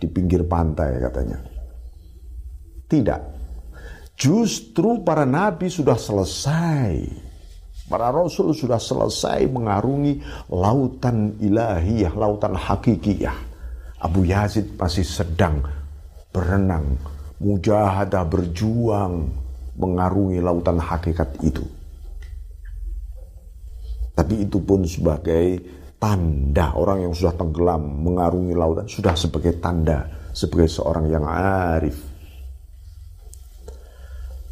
di 0.00 0.06
pinggir 0.08 0.48
pantai 0.48 0.96
katanya. 0.96 1.38
Tidak. 2.88 3.20
Justru 4.16 5.04
para 5.04 5.28
nabi 5.28 5.68
sudah 5.68 6.00
selesai 6.00 7.26
Para 7.86 8.10
rasul 8.10 8.50
sudah 8.50 8.82
selesai 8.82 9.46
mengarungi 9.46 10.18
lautan 10.50 11.38
ilahiyah, 11.38 12.18
lautan 12.18 12.58
hakikiyah. 12.58 13.38
Abu 14.02 14.26
Yazid 14.26 14.74
masih 14.74 15.06
sedang 15.06 15.62
berenang, 16.36 17.00
mujahadah 17.40 18.28
berjuang 18.28 19.32
mengarungi 19.80 20.44
lautan 20.44 20.76
hakikat 20.76 21.32
itu. 21.40 21.64
Tapi 24.12 24.44
itu 24.44 24.60
pun 24.60 24.84
sebagai 24.84 25.64
tanda 25.96 26.76
orang 26.76 27.08
yang 27.08 27.12
sudah 27.16 27.32
tenggelam 27.32 27.80
mengarungi 28.04 28.52
lautan 28.52 28.84
sudah 28.84 29.16
sebagai 29.16 29.56
tanda 29.56 30.28
sebagai 30.36 30.68
seorang 30.68 31.08
yang 31.08 31.24
arif. 31.24 31.96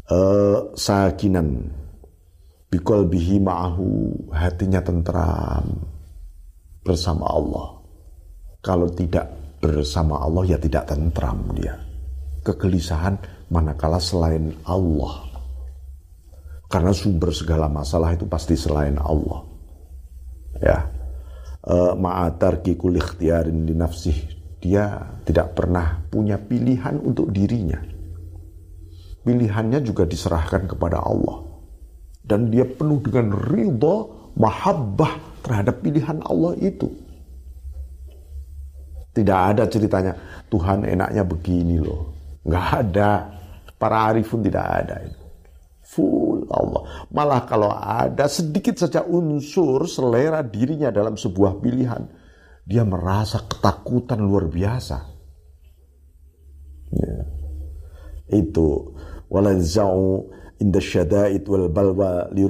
Uh, 0.05 0.69
sakinan 0.77 1.65
bikol 2.69 3.09
bihi 3.09 3.41
ma'ahu 3.41 4.13
hatinya 4.29 4.77
tentram 4.85 5.65
bersama 6.85 7.25
Allah 7.25 7.81
kalau 8.61 8.85
tidak 8.93 9.44
bersama 9.65 10.21
Allah 10.21 10.53
ya 10.53 10.57
tidak 10.61 10.93
tentram 10.93 11.49
dia. 11.57 11.73
Kegelisahan 12.45 13.17
manakala 13.49 13.97
selain 13.97 14.53
Allah. 14.69 15.25
Karena 16.69 16.93
sumber 16.93 17.33
segala 17.33 17.65
masalah 17.65 18.13
itu 18.13 18.29
pasti 18.29 18.53
selain 18.53 19.01
Allah. 19.01 19.41
Ya. 20.61 20.77
Eh, 21.65 21.93
ma'atar 21.97 22.61
kikul 22.61 23.01
ikhtiarin 23.01 23.65
di 23.65 23.73
nafsih. 23.73 24.17
Dia 24.61 25.01
tidak 25.25 25.57
pernah 25.57 26.05
punya 26.13 26.37
pilihan 26.37 27.01
untuk 27.01 27.33
dirinya. 27.33 27.81
Pilihannya 29.25 29.81
juga 29.81 30.05
diserahkan 30.05 30.69
kepada 30.69 31.01
Allah. 31.01 31.41
Dan 32.21 32.53
dia 32.53 32.65
penuh 32.69 33.01
dengan 33.01 33.33
ridha, 33.33 34.05
mahabbah 34.37 35.41
terhadap 35.41 35.81
pilihan 35.81 36.21
Allah 36.25 36.53
itu. 36.61 37.04
Tidak 39.15 39.39
ada 39.55 39.63
ceritanya 39.71 40.11
Tuhan 40.51 40.83
enaknya 40.83 41.23
begini 41.23 41.79
loh. 41.79 42.11
Nggak 42.43 42.67
ada. 42.83 43.11
Para 43.79 44.11
arifun 44.11 44.43
tidak 44.43 44.65
ada 44.67 44.95
itu. 45.03 45.23
Full 45.95 46.51
Allah. 46.51 47.07
Malah 47.15 47.41
kalau 47.47 47.71
ada 47.71 48.27
sedikit 48.27 48.75
saja 48.75 49.07
unsur 49.07 49.87
selera 49.87 50.43
dirinya 50.43 50.91
dalam 50.91 51.15
sebuah 51.15 51.63
pilihan, 51.63 52.03
dia 52.67 52.83
merasa 52.83 53.45
ketakutan 53.45 54.19
luar 54.19 54.51
biasa. 54.51 54.97
Ya. 56.91 57.15
Itu 58.35 58.95
walazau 59.29 60.27
inda 60.59 60.81
syada'id 60.81 61.45
wal 61.45 61.69
balwa 61.69 62.27
li 62.33 62.43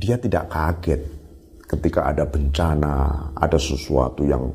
Dia 0.00 0.16
tidak 0.16 0.48
kaget 0.50 1.00
ketika 1.70 2.10
ada 2.10 2.26
bencana, 2.26 3.30
ada 3.38 3.58
sesuatu 3.60 4.26
yang 4.26 4.50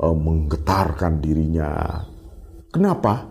uh, 0.00 0.16
menggetarkan 0.16 1.20
dirinya. 1.20 2.00
Kenapa? 2.72 3.28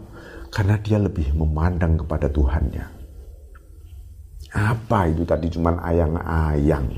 Karena 0.53 0.77
dia 0.81 0.97
lebih 1.01 1.33
memandang 1.33 2.05
kepada 2.05 2.29
Tuhannya. 2.29 2.85
Apa 4.49 5.09
itu 5.09 5.21
tadi 5.25 5.45
cuman 5.53 5.77
ayang-ayang. 5.77 6.89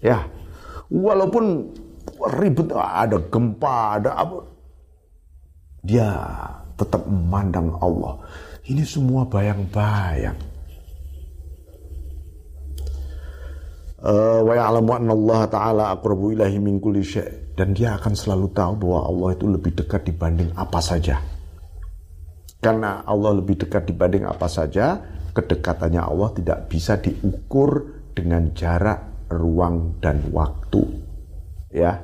Ya, 0.00 0.24
walaupun 0.88 1.72
ribut 2.40 2.72
ada 2.72 3.20
gempa, 3.28 4.00
ada 4.00 4.16
apa. 4.16 4.38
Dia 5.84 6.08
tetap 6.76 7.04
memandang 7.04 7.76
Allah. 7.78 8.16
Ini 8.66 8.82
semua 8.82 9.28
bayang-bayang. 9.28 10.56
Eh, 14.06 14.40
wa 14.44 14.54
ya'lamu 14.54 14.90
anna 14.92 15.12
Allah 15.16 15.40
taala 15.48 15.84
aqrabu 15.94 16.30
ilahi 16.30 16.60
min 16.60 16.76
kulli 16.78 17.00
dan 17.56 17.72
dia 17.72 17.96
akan 17.96 18.12
selalu 18.12 18.52
tahu 18.52 18.84
bahwa 18.84 19.00
Allah 19.08 19.28
itu 19.32 19.46
lebih 19.48 19.72
dekat 19.72 20.04
dibanding 20.04 20.52
apa 20.52 20.80
saja. 20.84 21.18
Karena 22.60 23.00
Allah 23.08 23.40
lebih 23.40 23.56
dekat 23.56 23.88
dibanding 23.88 24.28
apa 24.28 24.44
saja, 24.44 25.00
kedekatannya 25.32 26.00
Allah 26.04 26.32
tidak 26.36 26.68
bisa 26.68 27.00
diukur 27.00 27.96
dengan 28.12 28.52
jarak, 28.52 29.28
ruang, 29.32 30.00
dan 30.04 30.20
waktu. 30.32 30.84
Ya, 31.72 32.00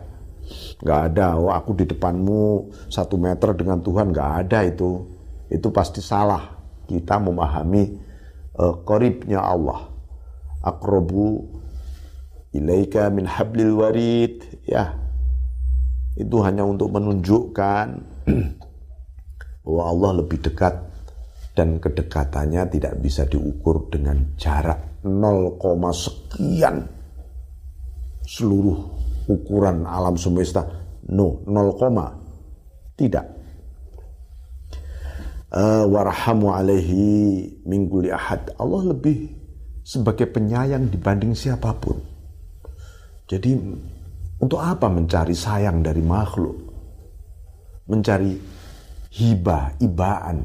nggak 0.81 1.01
ada. 1.13 1.37
Oh, 1.41 1.53
aku 1.53 1.77
di 1.77 1.85
depanmu 1.89 2.73
satu 2.93 3.17
meter 3.21 3.57
dengan 3.57 3.81
Tuhan 3.81 4.13
nggak 4.13 4.31
ada 4.47 4.59
itu. 4.65 5.09
Itu 5.49 5.69
pasti 5.73 6.01
salah. 6.01 6.61
Kita 6.89 7.21
memahami 7.21 7.85
uh, 8.57 8.81
koribnya 8.85 9.41
Allah. 9.41 9.89
Akrobu 10.63 11.49
ilaika 12.53 13.09
min 13.09 13.25
hablil 13.25 13.81
warid. 13.81 14.63
Ya, 14.69 15.02
itu 16.17 16.37
hanya 16.45 16.67
untuk 16.69 16.93
menunjukkan 16.93 17.87
bahwa 19.65 19.83
Allah 19.89 20.11
lebih 20.25 20.45
dekat 20.45 20.75
dan 21.53 21.77
kedekatannya 21.81 22.69
tidak 22.73 22.95
bisa 23.01 23.29
diukur 23.29 23.89
dengan 23.93 24.37
jarak 24.41 25.05
0, 25.05 25.61
sekian 25.93 26.89
seluruh 28.25 28.79
ukuran 29.29 29.85
alam 29.85 30.17
semesta. 30.17 30.65
No 31.03 31.43
0, 31.45 32.97
tidak. 32.97 33.27
Uh, 35.53 35.85
warhamu 35.85 36.49
alaihi 36.57 37.45
mingguli 37.69 38.09
ahad. 38.09 38.57
Allah 38.57 38.97
lebih 38.97 39.29
sebagai 39.85 40.31
penyayang 40.31 40.89
dibanding 40.89 41.37
siapa 41.37 41.77
pun. 41.77 42.01
Jadi 43.29 43.53
untuk 44.43 44.59
apa 44.59 44.91
mencari 44.91 45.33
sayang 45.39 45.81
dari 45.87 46.03
makhluk 46.03 46.73
mencari 47.93 48.33
hibah, 49.13 49.77
ibaan, 49.83 50.39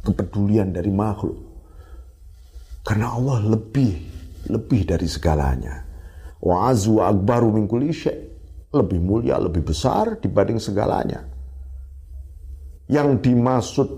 kepedulian 0.00 0.70
dari 0.70 0.88
makhluk. 0.88 1.38
Karena 2.86 3.12
Allah 3.12 3.44
lebih, 3.44 3.92
lebih 4.48 4.88
dari 4.88 5.04
segalanya. 5.04 5.84
Wa 6.38 6.70
azu 6.70 7.02
akbaru 7.02 7.52
min 7.52 7.68
kulli 7.68 7.92
Lebih 8.68 9.00
mulia, 9.00 9.40
lebih 9.40 9.64
besar 9.64 10.20
dibanding 10.20 10.60
segalanya. 10.60 11.24
Yang 12.88 13.08
dimaksud 13.28 13.88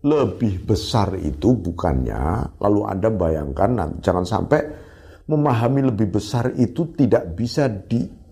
lebih 0.00 0.64
besar 0.64 1.12
itu 1.20 1.60
bukannya 1.60 2.56
lalu 2.56 2.80
Anda 2.88 3.12
bayangkan 3.12 4.00
jangan 4.00 4.24
sampai 4.24 4.60
memahami 5.28 5.92
lebih 5.92 6.08
besar 6.16 6.56
itu 6.56 6.96
tidak 6.96 7.36
bisa 7.36 7.68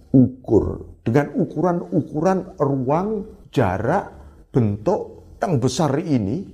diukur 0.08 0.98
dengan 1.04 1.32
ukuran-ukuran 1.36 2.56
ruang, 2.60 3.08
jarak, 3.52 4.12
bentuk 4.52 5.36
yang 5.40 5.60
besar 5.60 5.92
ini, 6.00 6.44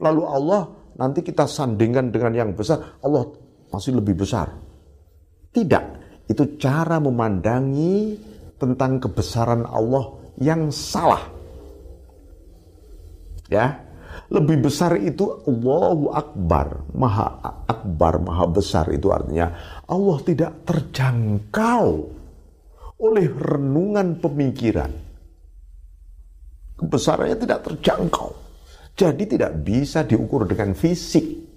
lalu 0.00 0.22
Allah 0.24 0.62
nanti 0.96 1.20
kita 1.24 1.44
sandingkan 1.44 2.12
dengan 2.12 2.32
yang 2.32 2.50
besar, 2.56 3.00
Allah 3.04 3.28
masih 3.72 4.00
lebih 4.00 4.20
besar. 4.20 4.52
Tidak, 5.50 5.84
itu 6.28 6.60
cara 6.60 7.00
memandangi 7.00 8.16
tentang 8.60 9.00
kebesaran 9.00 9.64
Allah 9.64 10.04
yang 10.38 10.68
salah. 10.68 11.24
Ya, 13.50 13.82
lebih 14.30 14.70
besar 14.70 14.94
itu 15.00 15.42
Allahu 15.42 16.14
Akbar, 16.14 16.86
Maha 16.94 17.34
Akbar, 17.66 18.22
Maha 18.22 18.46
Besar 18.46 18.86
itu 18.94 19.10
artinya. 19.10 19.50
Allah 19.90 20.18
tidak 20.22 20.62
terjangkau 20.62 22.19
oleh 23.00 23.26
renungan 23.32 24.20
pemikiran 24.20 25.10
kebesarannya 26.80 27.36
tidak 27.36 27.60
terjangkau. 27.68 28.32
Jadi 28.96 29.36
tidak 29.36 29.52
bisa 29.60 30.00
diukur 30.08 30.48
dengan 30.48 30.72
fisik. 30.72 31.52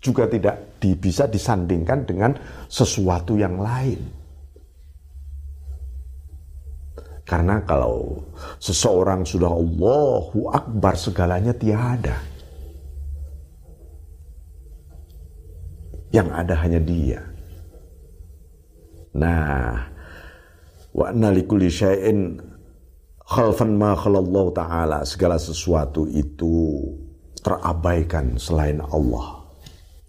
Juga 0.00 0.28
tidak 0.28 0.80
bisa 0.80 1.28
disandingkan 1.28 2.04
dengan 2.08 2.32
sesuatu 2.68 3.36
yang 3.36 3.60
lain. 3.60 4.00
Karena 7.28 7.60
kalau 7.62 8.24
seseorang 8.56 9.28
sudah 9.28 9.52
Allahu 9.52 10.48
Akbar 10.48 10.96
segalanya 10.96 11.52
tiada. 11.52 12.16
Yang 16.10 16.28
ada 16.32 16.54
hanya 16.64 16.80
dia. 16.80 17.20
Nah, 19.14 19.84
wa 20.90 21.14
nalikuli 21.14 21.70
syai'in 21.70 22.40
khalfan 23.30 23.78
ma 23.78 23.94
khalallahu 23.94 24.50
ta'ala. 24.50 25.06
Segala 25.06 25.38
sesuatu 25.38 26.10
itu 26.10 26.82
terabaikan 27.40 28.36
selain 28.36 28.82
Allah. 28.82 29.46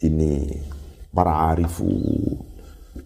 Ini 0.01 0.57
para 1.13 1.53
arifu. 1.53 1.87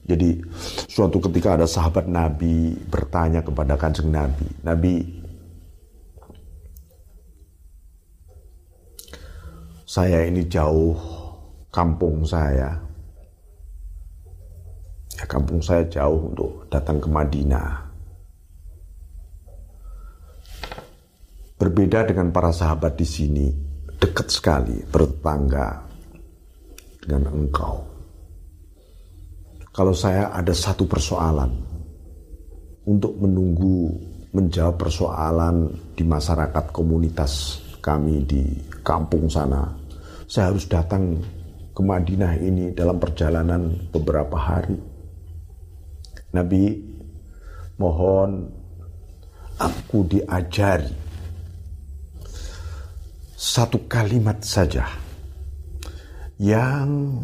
Jadi 0.06 0.42
suatu 0.90 1.18
ketika 1.18 1.58
ada 1.58 1.68
sahabat 1.70 2.06
Nabi 2.06 2.78
bertanya 2.90 3.42
kepada 3.42 3.78
kanjeng 3.78 4.10
Nabi 4.10 4.46
Nabi 4.62 4.94
saya 9.86 10.26
ini 10.26 10.46
jauh 10.46 10.98
kampung 11.70 12.26
saya. 12.26 12.82
ya 12.82 12.85
kampung 15.28 15.62
saya 15.62 15.86
jauh 15.90 16.32
untuk 16.34 16.70
datang 16.70 17.02
ke 17.02 17.10
Madinah 17.10 17.86
Berbeda 21.56 22.04
dengan 22.04 22.36
para 22.36 22.52
sahabat 22.52 23.00
di 23.00 23.08
sini, 23.08 23.48
dekat 23.96 24.28
sekali 24.28 24.76
bertetangga 24.92 25.88
dengan 27.00 27.32
engkau. 27.32 27.80
Kalau 29.72 29.96
saya 29.96 30.36
ada 30.36 30.52
satu 30.52 30.84
persoalan 30.84 31.56
untuk 32.92 33.16
menunggu 33.24 33.88
menjawab 34.36 34.76
persoalan 34.76 35.72
di 35.96 36.04
masyarakat 36.04 36.76
komunitas 36.76 37.64
kami 37.80 38.28
di 38.28 38.44
kampung 38.84 39.32
sana, 39.32 39.64
saya 40.28 40.52
harus 40.52 40.68
datang 40.68 41.24
ke 41.72 41.80
Madinah 41.80 42.36
ini 42.36 42.76
dalam 42.76 43.00
perjalanan 43.00 43.74
beberapa 43.96 44.36
hari. 44.36 44.95
Nabi 46.36 46.76
mohon 47.80 48.52
aku 49.56 50.04
diajari 50.04 50.92
satu 53.36 53.88
kalimat 53.88 54.44
saja 54.44 54.84
yang 56.36 57.20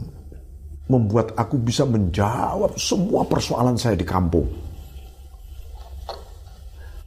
membuat 0.88 1.36
aku 1.40 1.60
bisa 1.60 1.88
menjawab 1.88 2.76
semua 2.76 3.24
persoalan 3.24 3.80
saya 3.80 3.96
di 3.96 4.08
kampung. 4.08 4.48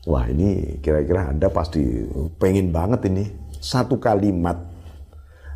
Wah 0.04 0.28
ini 0.28 0.80
kira-kira 0.84 1.32
Anda 1.32 1.48
pasti 1.48 1.80
pengen 2.36 2.72
banget 2.72 3.08
ini. 3.08 3.24
Satu 3.60 3.96
kalimat. 3.96 4.56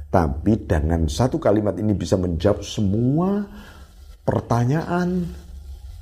Tapi 0.09 0.65
dengan 0.65 1.05
satu 1.05 1.37
kalimat 1.37 1.77
ini 1.77 1.93
bisa 1.93 2.17
menjawab 2.17 2.65
semua 2.65 3.45
pertanyaan 4.25 5.29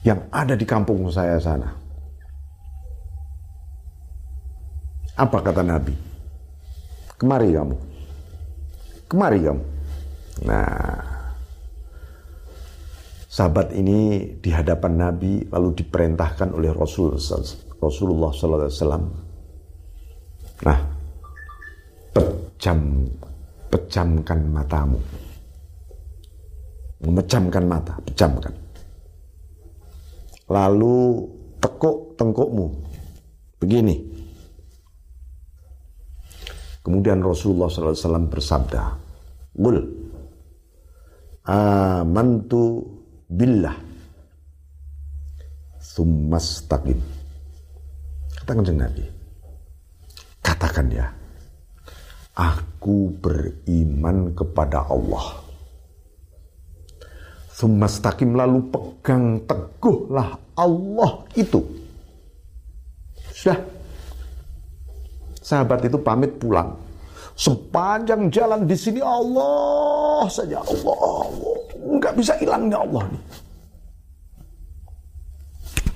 yang 0.06 0.30
ada 0.30 0.54
di 0.54 0.62
kampung 0.62 1.10
saya 1.10 1.34
sana. 1.42 1.66
Apa 5.18 5.42
kata 5.42 5.66
Nabi? 5.66 5.90
Kemari 7.18 7.50
kamu. 7.50 7.76
Kemari 9.10 9.38
kamu. 9.42 9.64
Nah, 10.46 11.02
sahabat 13.26 13.74
ini 13.74 14.30
di 14.38 14.54
hadapan 14.54 15.10
Nabi 15.10 15.42
lalu 15.50 15.74
diperintahkan 15.74 16.54
oleh 16.54 16.70
Rasul 16.70 17.18
Rasulullah 17.82 18.30
SAW. 18.30 19.10
Nah, 20.62 20.78
pejam, 22.14 23.10
pejamkan 23.72 24.40
matamu, 24.54 25.00
memejamkan 27.02 27.64
mata, 27.64 27.96
pejamkan. 28.04 28.65
Lalu 30.46 31.26
tekuk 31.58 32.14
tengkukmu, 32.14 32.66
begini. 33.58 33.96
Kemudian 36.86 37.18
Rasulullah 37.18 37.66
SAW 37.66 38.30
bersabda, 38.30 38.82
Gul, 39.58 39.82
amantu 41.50 42.86
billah, 43.26 43.74
summastaqim. 45.82 47.00
Katakan 48.38 48.78
Nabi, 48.78 49.02
katakan 50.38 50.86
ya, 50.94 51.10
aku 52.38 53.10
beriman 53.18 54.30
kepada 54.30 54.86
Allah. 54.86 55.45
Summastaqim 57.56 58.36
lalu 58.36 58.68
pegang 58.68 59.40
teguhlah 59.48 60.36
Allah 60.60 61.24
itu. 61.40 61.64
Sudah. 63.32 63.56
Sahabat 65.40 65.88
itu 65.88 65.96
pamit 65.96 66.36
pulang. 66.36 66.76
Sepanjang 67.32 68.28
jalan 68.28 68.68
di 68.68 68.76
sini 68.76 69.00
Allah 69.00 70.28
saja 70.28 70.60
Allah, 70.60 70.96
Allah. 71.00 71.56
Nggak 71.96 72.14
bisa 72.20 72.32
hilangnya 72.36 72.76
Allah 72.76 73.04
nih. 73.08 73.24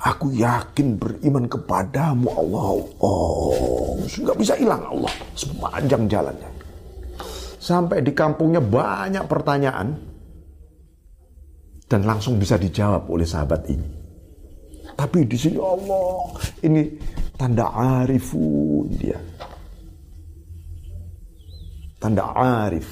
Aku 0.01 0.33
yakin 0.33 0.97
beriman 0.97 1.45
kepadamu 1.45 2.29
Allah. 2.41 2.69
Oh, 3.05 4.01
nggak 4.01 4.39
bisa 4.41 4.57
hilang 4.57 4.81
Allah 4.81 5.13
sepanjang 5.37 6.09
jalannya. 6.09 6.51
Sampai 7.61 8.01
di 8.01 8.17
kampungnya 8.17 8.65
banyak 8.65 9.29
pertanyaan 9.29 10.10
dan 11.91 12.07
langsung 12.07 12.39
bisa 12.39 12.55
dijawab 12.55 13.11
oleh 13.11 13.27
sahabat 13.27 13.67
ini. 13.67 13.91
Tapi 14.95 15.27
di 15.27 15.35
sini 15.35 15.59
Allah, 15.59 16.39
ini 16.63 16.83
tanda 17.35 17.67
arifun 17.75 18.87
dia 18.95 19.19
tanda 22.01 22.33
arif. 22.33 22.89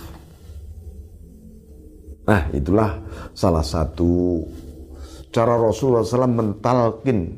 Nah, 2.28 2.44
itulah 2.52 3.00
salah 3.32 3.64
satu 3.64 4.44
cara 5.32 5.56
Rasulullah 5.56 6.04
SAW 6.04 6.28
mentalkin 6.28 7.32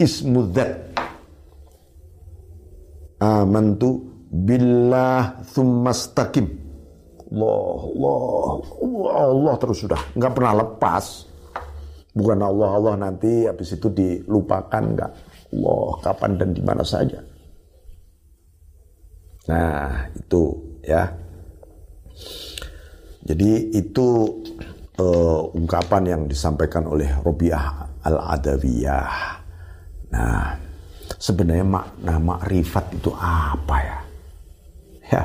ismudzat. 0.00 0.96
Amantu 3.20 4.00
billah 4.32 5.44
thummastaqim. 5.52 6.48
Allah, 7.32 7.80
Allah, 7.96 8.30
Allah, 8.76 9.12
Allah 9.32 9.54
terus 9.56 9.80
sudah. 9.80 10.00
Nggak 10.12 10.32
pernah 10.36 10.52
lepas. 10.60 11.04
Bukan 12.12 12.38
Allah, 12.44 12.70
Allah 12.76 12.94
nanti 13.08 13.48
habis 13.48 13.72
itu 13.72 13.88
dilupakan. 13.88 14.82
Nggak. 14.84 15.10
Allah 15.52 15.88
kapan 16.04 16.30
dan 16.36 16.50
di 16.52 16.62
mana 16.64 16.84
saja. 16.84 17.20
Nah, 19.48 20.12
itu 20.12 20.42
ya. 20.84 21.08
Jadi 23.22 23.70
itu 23.72 24.08
uh, 24.98 25.40
ungkapan 25.54 26.02
yang 26.04 26.22
disampaikan 26.26 26.84
oleh 26.90 27.08
Robiah 27.22 27.86
Al-Adawiyah. 28.02 29.14
Nah, 30.12 30.58
sebenarnya 31.16 31.64
makna 31.64 32.18
makrifat 32.18 32.98
itu 32.98 33.10
apa 33.16 33.76
ya? 33.78 33.98
Ya, 35.12 35.22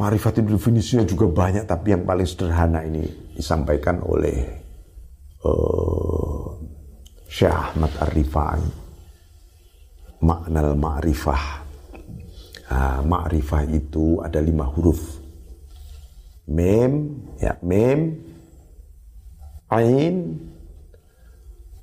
makrifat 0.00 0.40
itu 0.40 0.56
definisinya 0.56 1.04
juga 1.04 1.28
banyak, 1.28 1.68
tapi 1.68 1.92
yang 1.92 2.08
paling 2.08 2.24
sederhana 2.24 2.80
ini 2.88 3.04
disampaikan 3.36 4.00
oleh 4.00 4.40
uh, 5.44 6.56
Syekh 7.28 7.52
Ahmad 7.52 7.92
Ar-Rifai. 8.00 8.60
Makna 10.20 10.60
al-ma'rifah 10.72 11.70
Nah, 12.70 13.02
ma'rifah 13.02 13.66
itu 13.66 14.22
ada 14.22 14.38
lima 14.38 14.62
huruf. 14.70 15.18
Mem, 16.46 17.18
ya, 17.42 17.58
mem, 17.66 18.14
ain, 19.66 20.38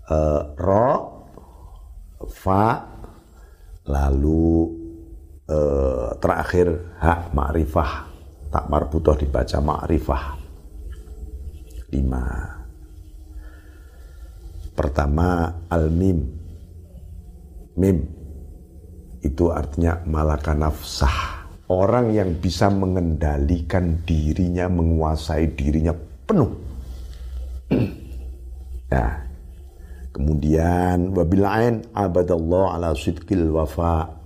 uh, 0.07 0.55
ro, 0.55 0.87
fa, 2.31 2.87
lalu 3.83 4.71
uh, 5.51 6.15
terakhir 6.23 6.71
hak 7.03 7.35
ma'rifah. 7.35 8.06
Tak 8.57 8.73
marbutoh 8.73 9.13
dibaca 9.13 9.61
ma'rifah. 9.61 10.23
Lima. 11.93 12.25
Pertama, 14.73 15.61
al-mim. 15.69 16.25
Mim 17.77 17.97
itu 19.21 19.53
artinya 19.53 20.01
malaka 20.09 20.57
nafsah. 20.57 21.45
Orang 21.69 22.17
yang 22.17 22.33
bisa 22.41 22.73
mengendalikan 22.73 24.01
dirinya, 24.01 24.65
menguasai 24.65 25.53
dirinya 25.53 25.93
penuh. 26.25 26.49
nah, 28.89 29.21
kemudian 30.17 31.13
wabilain 31.13 31.85
abadallah 31.93 32.73
ala 32.73 32.97
sidqil 32.97 33.53
wafa. 33.53 34.17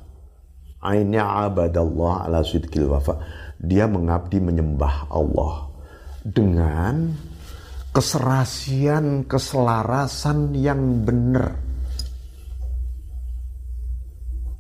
Ainnya 0.88 1.52
abadallah 1.52 2.32
ala 2.32 2.40
sidqil 2.48 2.88
wafa. 2.88 3.20
Dia 3.62 3.86
mengabdi 3.86 4.42
menyembah 4.42 5.14
Allah 5.14 5.70
dengan 6.26 7.14
keserasian, 7.94 9.30
keselarasan 9.30 10.58
yang 10.58 11.06
benar 11.06 11.72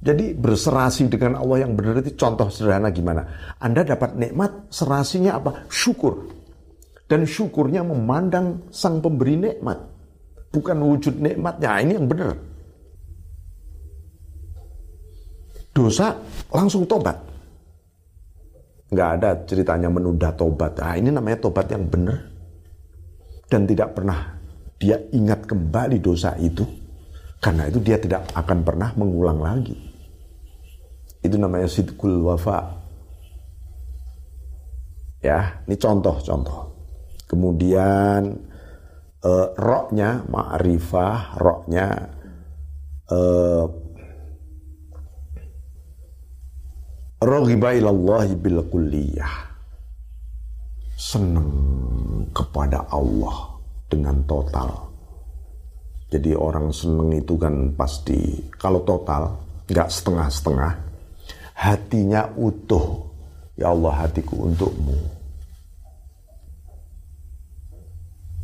jadi 0.01 0.33
berserasi 0.33 1.05
dengan 1.13 1.37
Allah 1.37 1.61
yang 1.61 1.77
benar 1.77 2.01
itu 2.01 2.17
contoh 2.17 2.49
sederhana 2.49 2.89
gimana? 2.89 3.53
Anda 3.61 3.85
dapat 3.85 4.17
nikmat, 4.17 4.73
serasinya 4.73 5.37
apa? 5.37 5.69
Syukur. 5.69 6.25
Dan 7.05 7.29
syukurnya 7.29 7.85
memandang 7.85 8.65
sang 8.73 8.97
pemberi 8.97 9.37
nikmat. 9.37 9.77
Bukan 10.49 10.77
wujud 10.81 11.21
nikmatnya, 11.21 11.85
ini 11.85 11.93
yang 12.01 12.09
benar. 12.09 12.33
Dosa 15.69 16.17
langsung 16.49 16.89
tobat. 16.89 17.30
Nggak 18.91 19.09
ada 19.17 19.29
ceritanya 19.47 19.87
menunda 19.87 20.35
tobat. 20.35 20.75
Ah, 20.83 20.99
ini 20.99 21.09
namanya 21.15 21.47
tobat 21.47 21.71
yang 21.71 21.87
benar. 21.87 22.27
Dan 23.47 23.63
tidak 23.63 23.95
pernah 23.95 24.35
dia 24.75 24.99
ingat 25.15 25.47
kembali 25.47 26.03
dosa 26.03 26.35
itu. 26.35 26.67
Karena 27.41 27.71
itu 27.71 27.79
dia 27.79 27.97
tidak 27.97 28.27
akan 28.35 28.59
pernah 28.61 28.91
mengulang 28.99 29.39
lagi. 29.39 29.73
Itu 31.23 31.39
namanya 31.39 31.71
sidkul 31.71 32.21
wafa. 32.27 32.83
Ya, 35.21 35.63
ini 35.65 35.77
contoh-contoh. 35.77 36.73
Kemudian 37.29 38.21
uh, 39.23 39.47
roknya 39.55 40.25
ma'rifah, 40.27 41.37
roknya 41.37 41.87
uh, 43.07 43.65
Roghiba 47.21 47.77
ilallahi 47.77 48.33
bil 48.33 48.65
kulliyah. 48.65 49.53
Senang 50.97 51.53
kepada 52.33 52.89
Allah 52.89 53.61
dengan 53.85 54.25
total. 54.25 54.89
Jadi 56.09 56.33
orang 56.33 56.73
seneng 56.73 57.13
itu 57.13 57.37
kan 57.37 57.77
pasti 57.77 58.49
kalau 58.57 58.81
total, 58.81 59.37
nggak 59.69 59.89
setengah-setengah, 59.93 60.73
hatinya 61.61 62.25
utuh. 62.41 63.05
Ya 63.53 63.69
Allah 63.69 64.01
hatiku 64.01 64.49
untukmu. 64.49 64.97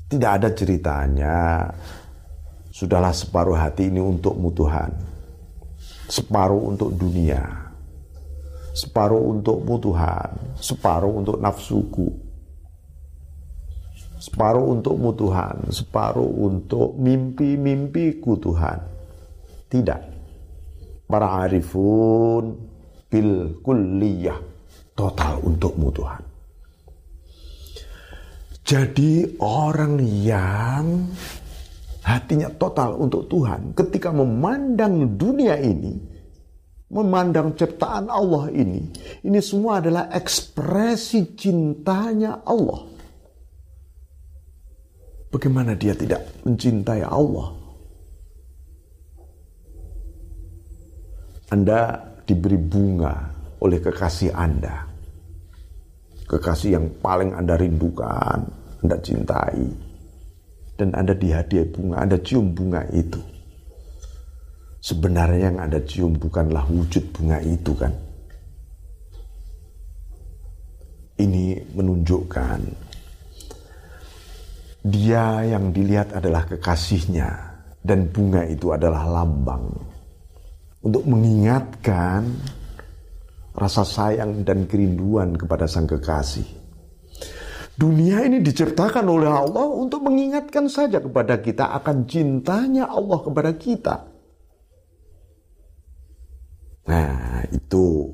Tidak 0.08 0.32
ada 0.38 0.54
ceritanya. 0.54 1.66
Sudahlah 2.70 3.10
separuh 3.10 3.58
hati 3.58 3.90
ini 3.90 3.98
untukmu 3.98 4.54
Tuhan. 4.54 4.94
Separuh 6.08 6.72
untuk 6.72 6.94
dunia. 6.94 7.67
Separuh 8.78 9.34
untukmu 9.34 9.82
Tuhan. 9.82 10.54
Separuh 10.62 11.10
untuk 11.10 11.42
nafsuku. 11.42 12.14
Separuh 14.22 14.78
untukmu 14.78 15.18
Tuhan. 15.18 15.74
Separuh 15.74 16.30
untuk 16.46 16.94
mimpi-mimpiku 17.02 18.38
Tuhan. 18.38 18.78
Tidak. 19.66 20.02
Para 21.10 21.42
arifun 21.42 22.54
bil 23.10 23.58
kulliyah 23.66 24.38
total 24.94 25.42
untukmu 25.42 25.90
Tuhan. 25.90 26.22
Jadi 28.68 29.40
orang 29.40 29.96
yang 30.04 31.08
hatinya 32.04 32.52
total 32.60 33.00
untuk 33.00 33.32
Tuhan 33.32 33.72
ketika 33.72 34.12
memandang 34.12 35.16
dunia 35.16 35.56
ini, 35.56 35.96
memandang 36.88 37.52
ciptaan 37.56 38.08
Allah 38.08 38.48
ini, 38.52 38.80
ini 39.28 39.40
semua 39.44 39.84
adalah 39.84 40.08
ekspresi 40.12 41.36
cintanya 41.36 42.48
Allah. 42.48 42.88
Bagaimana 45.28 45.76
dia 45.76 45.92
tidak 45.92 46.24
mencintai 46.48 47.04
Allah? 47.04 47.52
Anda 51.52 52.00
diberi 52.24 52.60
bunga 52.60 53.16
oleh 53.60 53.80
kekasih 53.84 54.32
Anda. 54.32 54.88
Kekasih 56.28 56.76
yang 56.76 56.88
paling 57.00 57.32
Anda 57.36 57.56
rindukan, 57.56 58.40
Anda 58.84 58.96
cintai. 59.00 59.64
Dan 60.78 60.92
Anda 60.96 61.16
dihadiah 61.16 61.68
bunga, 61.72 62.04
Anda 62.04 62.20
cium 62.20 62.52
bunga 62.52 62.84
itu. 62.92 63.37
Sebenarnya 64.88 65.52
yang 65.52 65.60
Anda 65.60 65.84
cium 65.84 66.16
bukanlah 66.16 66.64
wujud 66.72 67.12
bunga 67.12 67.44
itu 67.44 67.76
kan. 67.76 67.92
Ini 71.20 71.76
menunjukkan 71.76 72.60
dia 74.88 75.44
yang 75.44 75.76
dilihat 75.76 76.16
adalah 76.16 76.48
kekasihnya 76.48 77.28
dan 77.84 78.08
bunga 78.08 78.48
itu 78.48 78.72
adalah 78.72 79.04
lambang 79.04 79.68
untuk 80.80 81.04
mengingatkan 81.04 82.32
rasa 83.60 83.84
sayang 83.84 84.48
dan 84.48 84.72
kerinduan 84.72 85.36
kepada 85.36 85.68
sang 85.68 85.84
kekasih. 85.84 86.48
Dunia 87.76 88.24
ini 88.24 88.40
diciptakan 88.40 89.04
oleh 89.04 89.28
Allah 89.28 89.68
untuk 89.68 90.08
mengingatkan 90.08 90.72
saja 90.72 91.04
kepada 91.04 91.44
kita 91.44 91.76
akan 91.76 92.08
cintanya 92.08 92.88
Allah 92.88 93.20
kepada 93.20 93.52
kita. 93.52 94.17
Nah, 96.88 97.44
itu. 97.52 98.08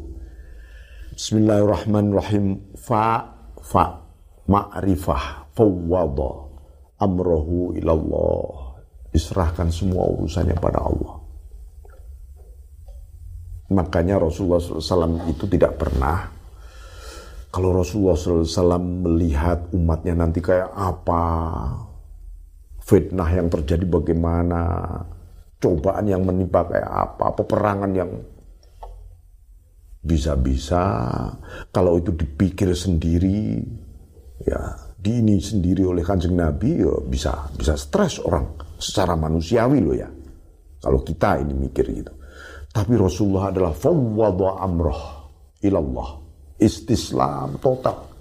Bismillahirrahmanirrahim. 1.13 2.73
Fa 2.73 3.21
fa 3.61 4.01
ma'rifah 4.49 5.53
fawwada 5.53 6.49
amrohu 6.97 7.77
ilallah. 7.77 8.73
Diserahkan 9.13 9.69
semua 9.69 10.09
urusannya 10.09 10.57
pada 10.57 10.81
Allah. 10.81 11.21
Makanya 13.69 14.17
Rasulullah 14.17 14.61
SAW 14.61 15.29
itu 15.29 15.45
tidak 15.49 15.77
pernah 15.77 16.33
kalau 17.53 17.69
Rasulullah 17.69 18.17
SAW 18.17 18.81
melihat 18.81 19.69
umatnya 19.77 20.17
nanti 20.17 20.41
kayak 20.41 20.73
apa, 20.73 21.21
fitnah 22.81 23.29
yang 23.29 23.45
terjadi 23.45 23.85
bagaimana, 23.85 24.89
cobaan 25.61 26.09
yang 26.09 26.25
menimpa 26.25 26.65
kayak 26.65 26.89
apa, 26.89 27.29
peperangan 27.37 27.93
yang 27.93 28.09
bisa-bisa 30.03 30.83
kalau 31.71 31.95
itu 31.95 32.11
dipikir 32.11 32.75
sendiri, 32.75 33.63
ya 34.43 34.59
di 34.99 35.23
ini 35.23 35.39
sendiri 35.39 35.87
oleh 35.87 36.03
kanjeng 36.03 36.35
Nabi, 36.35 36.83
ya 36.83 36.91
bisa 37.07 37.47
bisa 37.55 37.79
stres 37.79 38.19
orang 38.19 38.59
secara 38.75 39.15
manusiawi 39.15 39.79
loh 39.79 39.95
ya. 39.95 40.11
Kalau 40.83 40.99
kita 40.99 41.39
ini 41.39 41.55
mikir 41.55 41.87
gitu. 41.87 42.11
Tapi 42.73 42.99
Rasulullah 42.99 43.47
adalah 43.47 43.71
fawwadha 43.71 44.59
amroh 44.59 45.01
ilallah. 45.63 46.19
Istislam 46.59 47.55
total. 47.63 48.11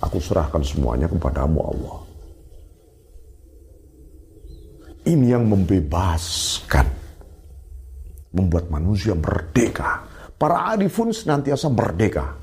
Aku 0.00 0.16
serahkan 0.20 0.64
semuanya 0.64 1.08
kepadamu 1.08 1.58
Allah. 1.60 1.96
Ini 5.06 5.36
yang 5.36 5.44
membebaskan. 5.46 6.86
Membuat 8.36 8.68
manusia 8.68 9.16
merdeka. 9.16 10.15
Para 10.36 10.68
arifun 10.76 11.16
senantiasa 11.16 11.72
merdeka. 11.72 12.36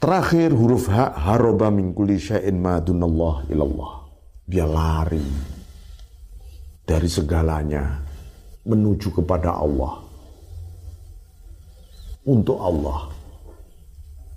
Terakhir 0.00 0.52
huruf 0.52 0.88
ha 0.92 1.16
haroba 1.16 1.72
min 1.72 1.96
kulli 1.96 2.20
syai'in 2.20 2.60
madunallah 2.60 3.48
ilallah. 3.48 3.92
Dia 4.44 4.68
lari 4.68 5.24
dari 6.84 7.08
segalanya 7.08 8.04
menuju 8.68 9.08
kepada 9.20 9.56
Allah. 9.56 10.04
Untuk 12.24 12.56
Allah. 12.60 13.08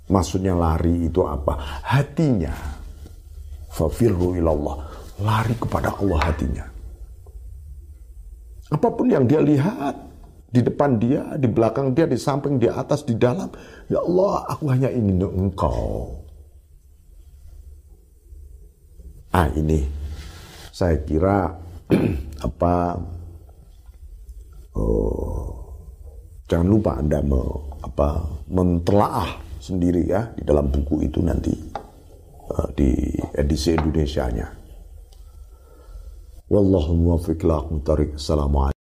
Maksudnya 0.08 0.56
lari 0.56 1.08
itu 1.08 1.20
apa? 1.24 1.84
Hatinya. 1.84 2.52
Fafirru 3.68 4.40
ilallah. 4.40 4.88
Lari 5.20 5.52
kepada 5.56 5.92
Allah 6.00 6.32
hatinya. 6.32 6.64
Apa 8.72 8.88
pun 8.92 9.08
yang 9.08 9.28
dia 9.28 9.40
lihat, 9.44 10.07
di 10.48 10.60
depan 10.64 10.96
dia, 10.96 11.36
di 11.36 11.44
belakang 11.44 11.92
dia, 11.92 12.08
di 12.08 12.16
samping, 12.16 12.56
di 12.56 12.68
atas, 12.72 13.04
di 13.04 13.12
dalam. 13.14 13.52
Ya 13.92 14.00
Allah, 14.00 14.48
aku 14.48 14.64
hanya 14.72 14.88
ingin 14.88 15.20
engkau. 15.20 16.16
Ah 19.28 19.44
ini, 19.52 19.84
saya 20.72 20.96
kira 21.04 21.52
apa 22.48 22.96
oh, 24.72 25.52
jangan 26.48 26.68
lupa 26.68 26.96
Anda 26.96 27.20
me, 27.20 27.40
apa, 27.84 28.24
mentelaah 28.48 29.36
sendiri 29.60 30.08
ya 30.08 30.32
di 30.32 30.48
dalam 30.48 30.72
buku 30.72 31.04
itu 31.04 31.20
nanti 31.20 31.52
uh, 32.56 32.68
di 32.72 33.12
edisi 33.36 33.76
Indonesia-nya. 33.76 34.48
Wallahu 36.48 36.96
muwaffiq 36.96 37.44
Assalamualaikum. 38.16 38.72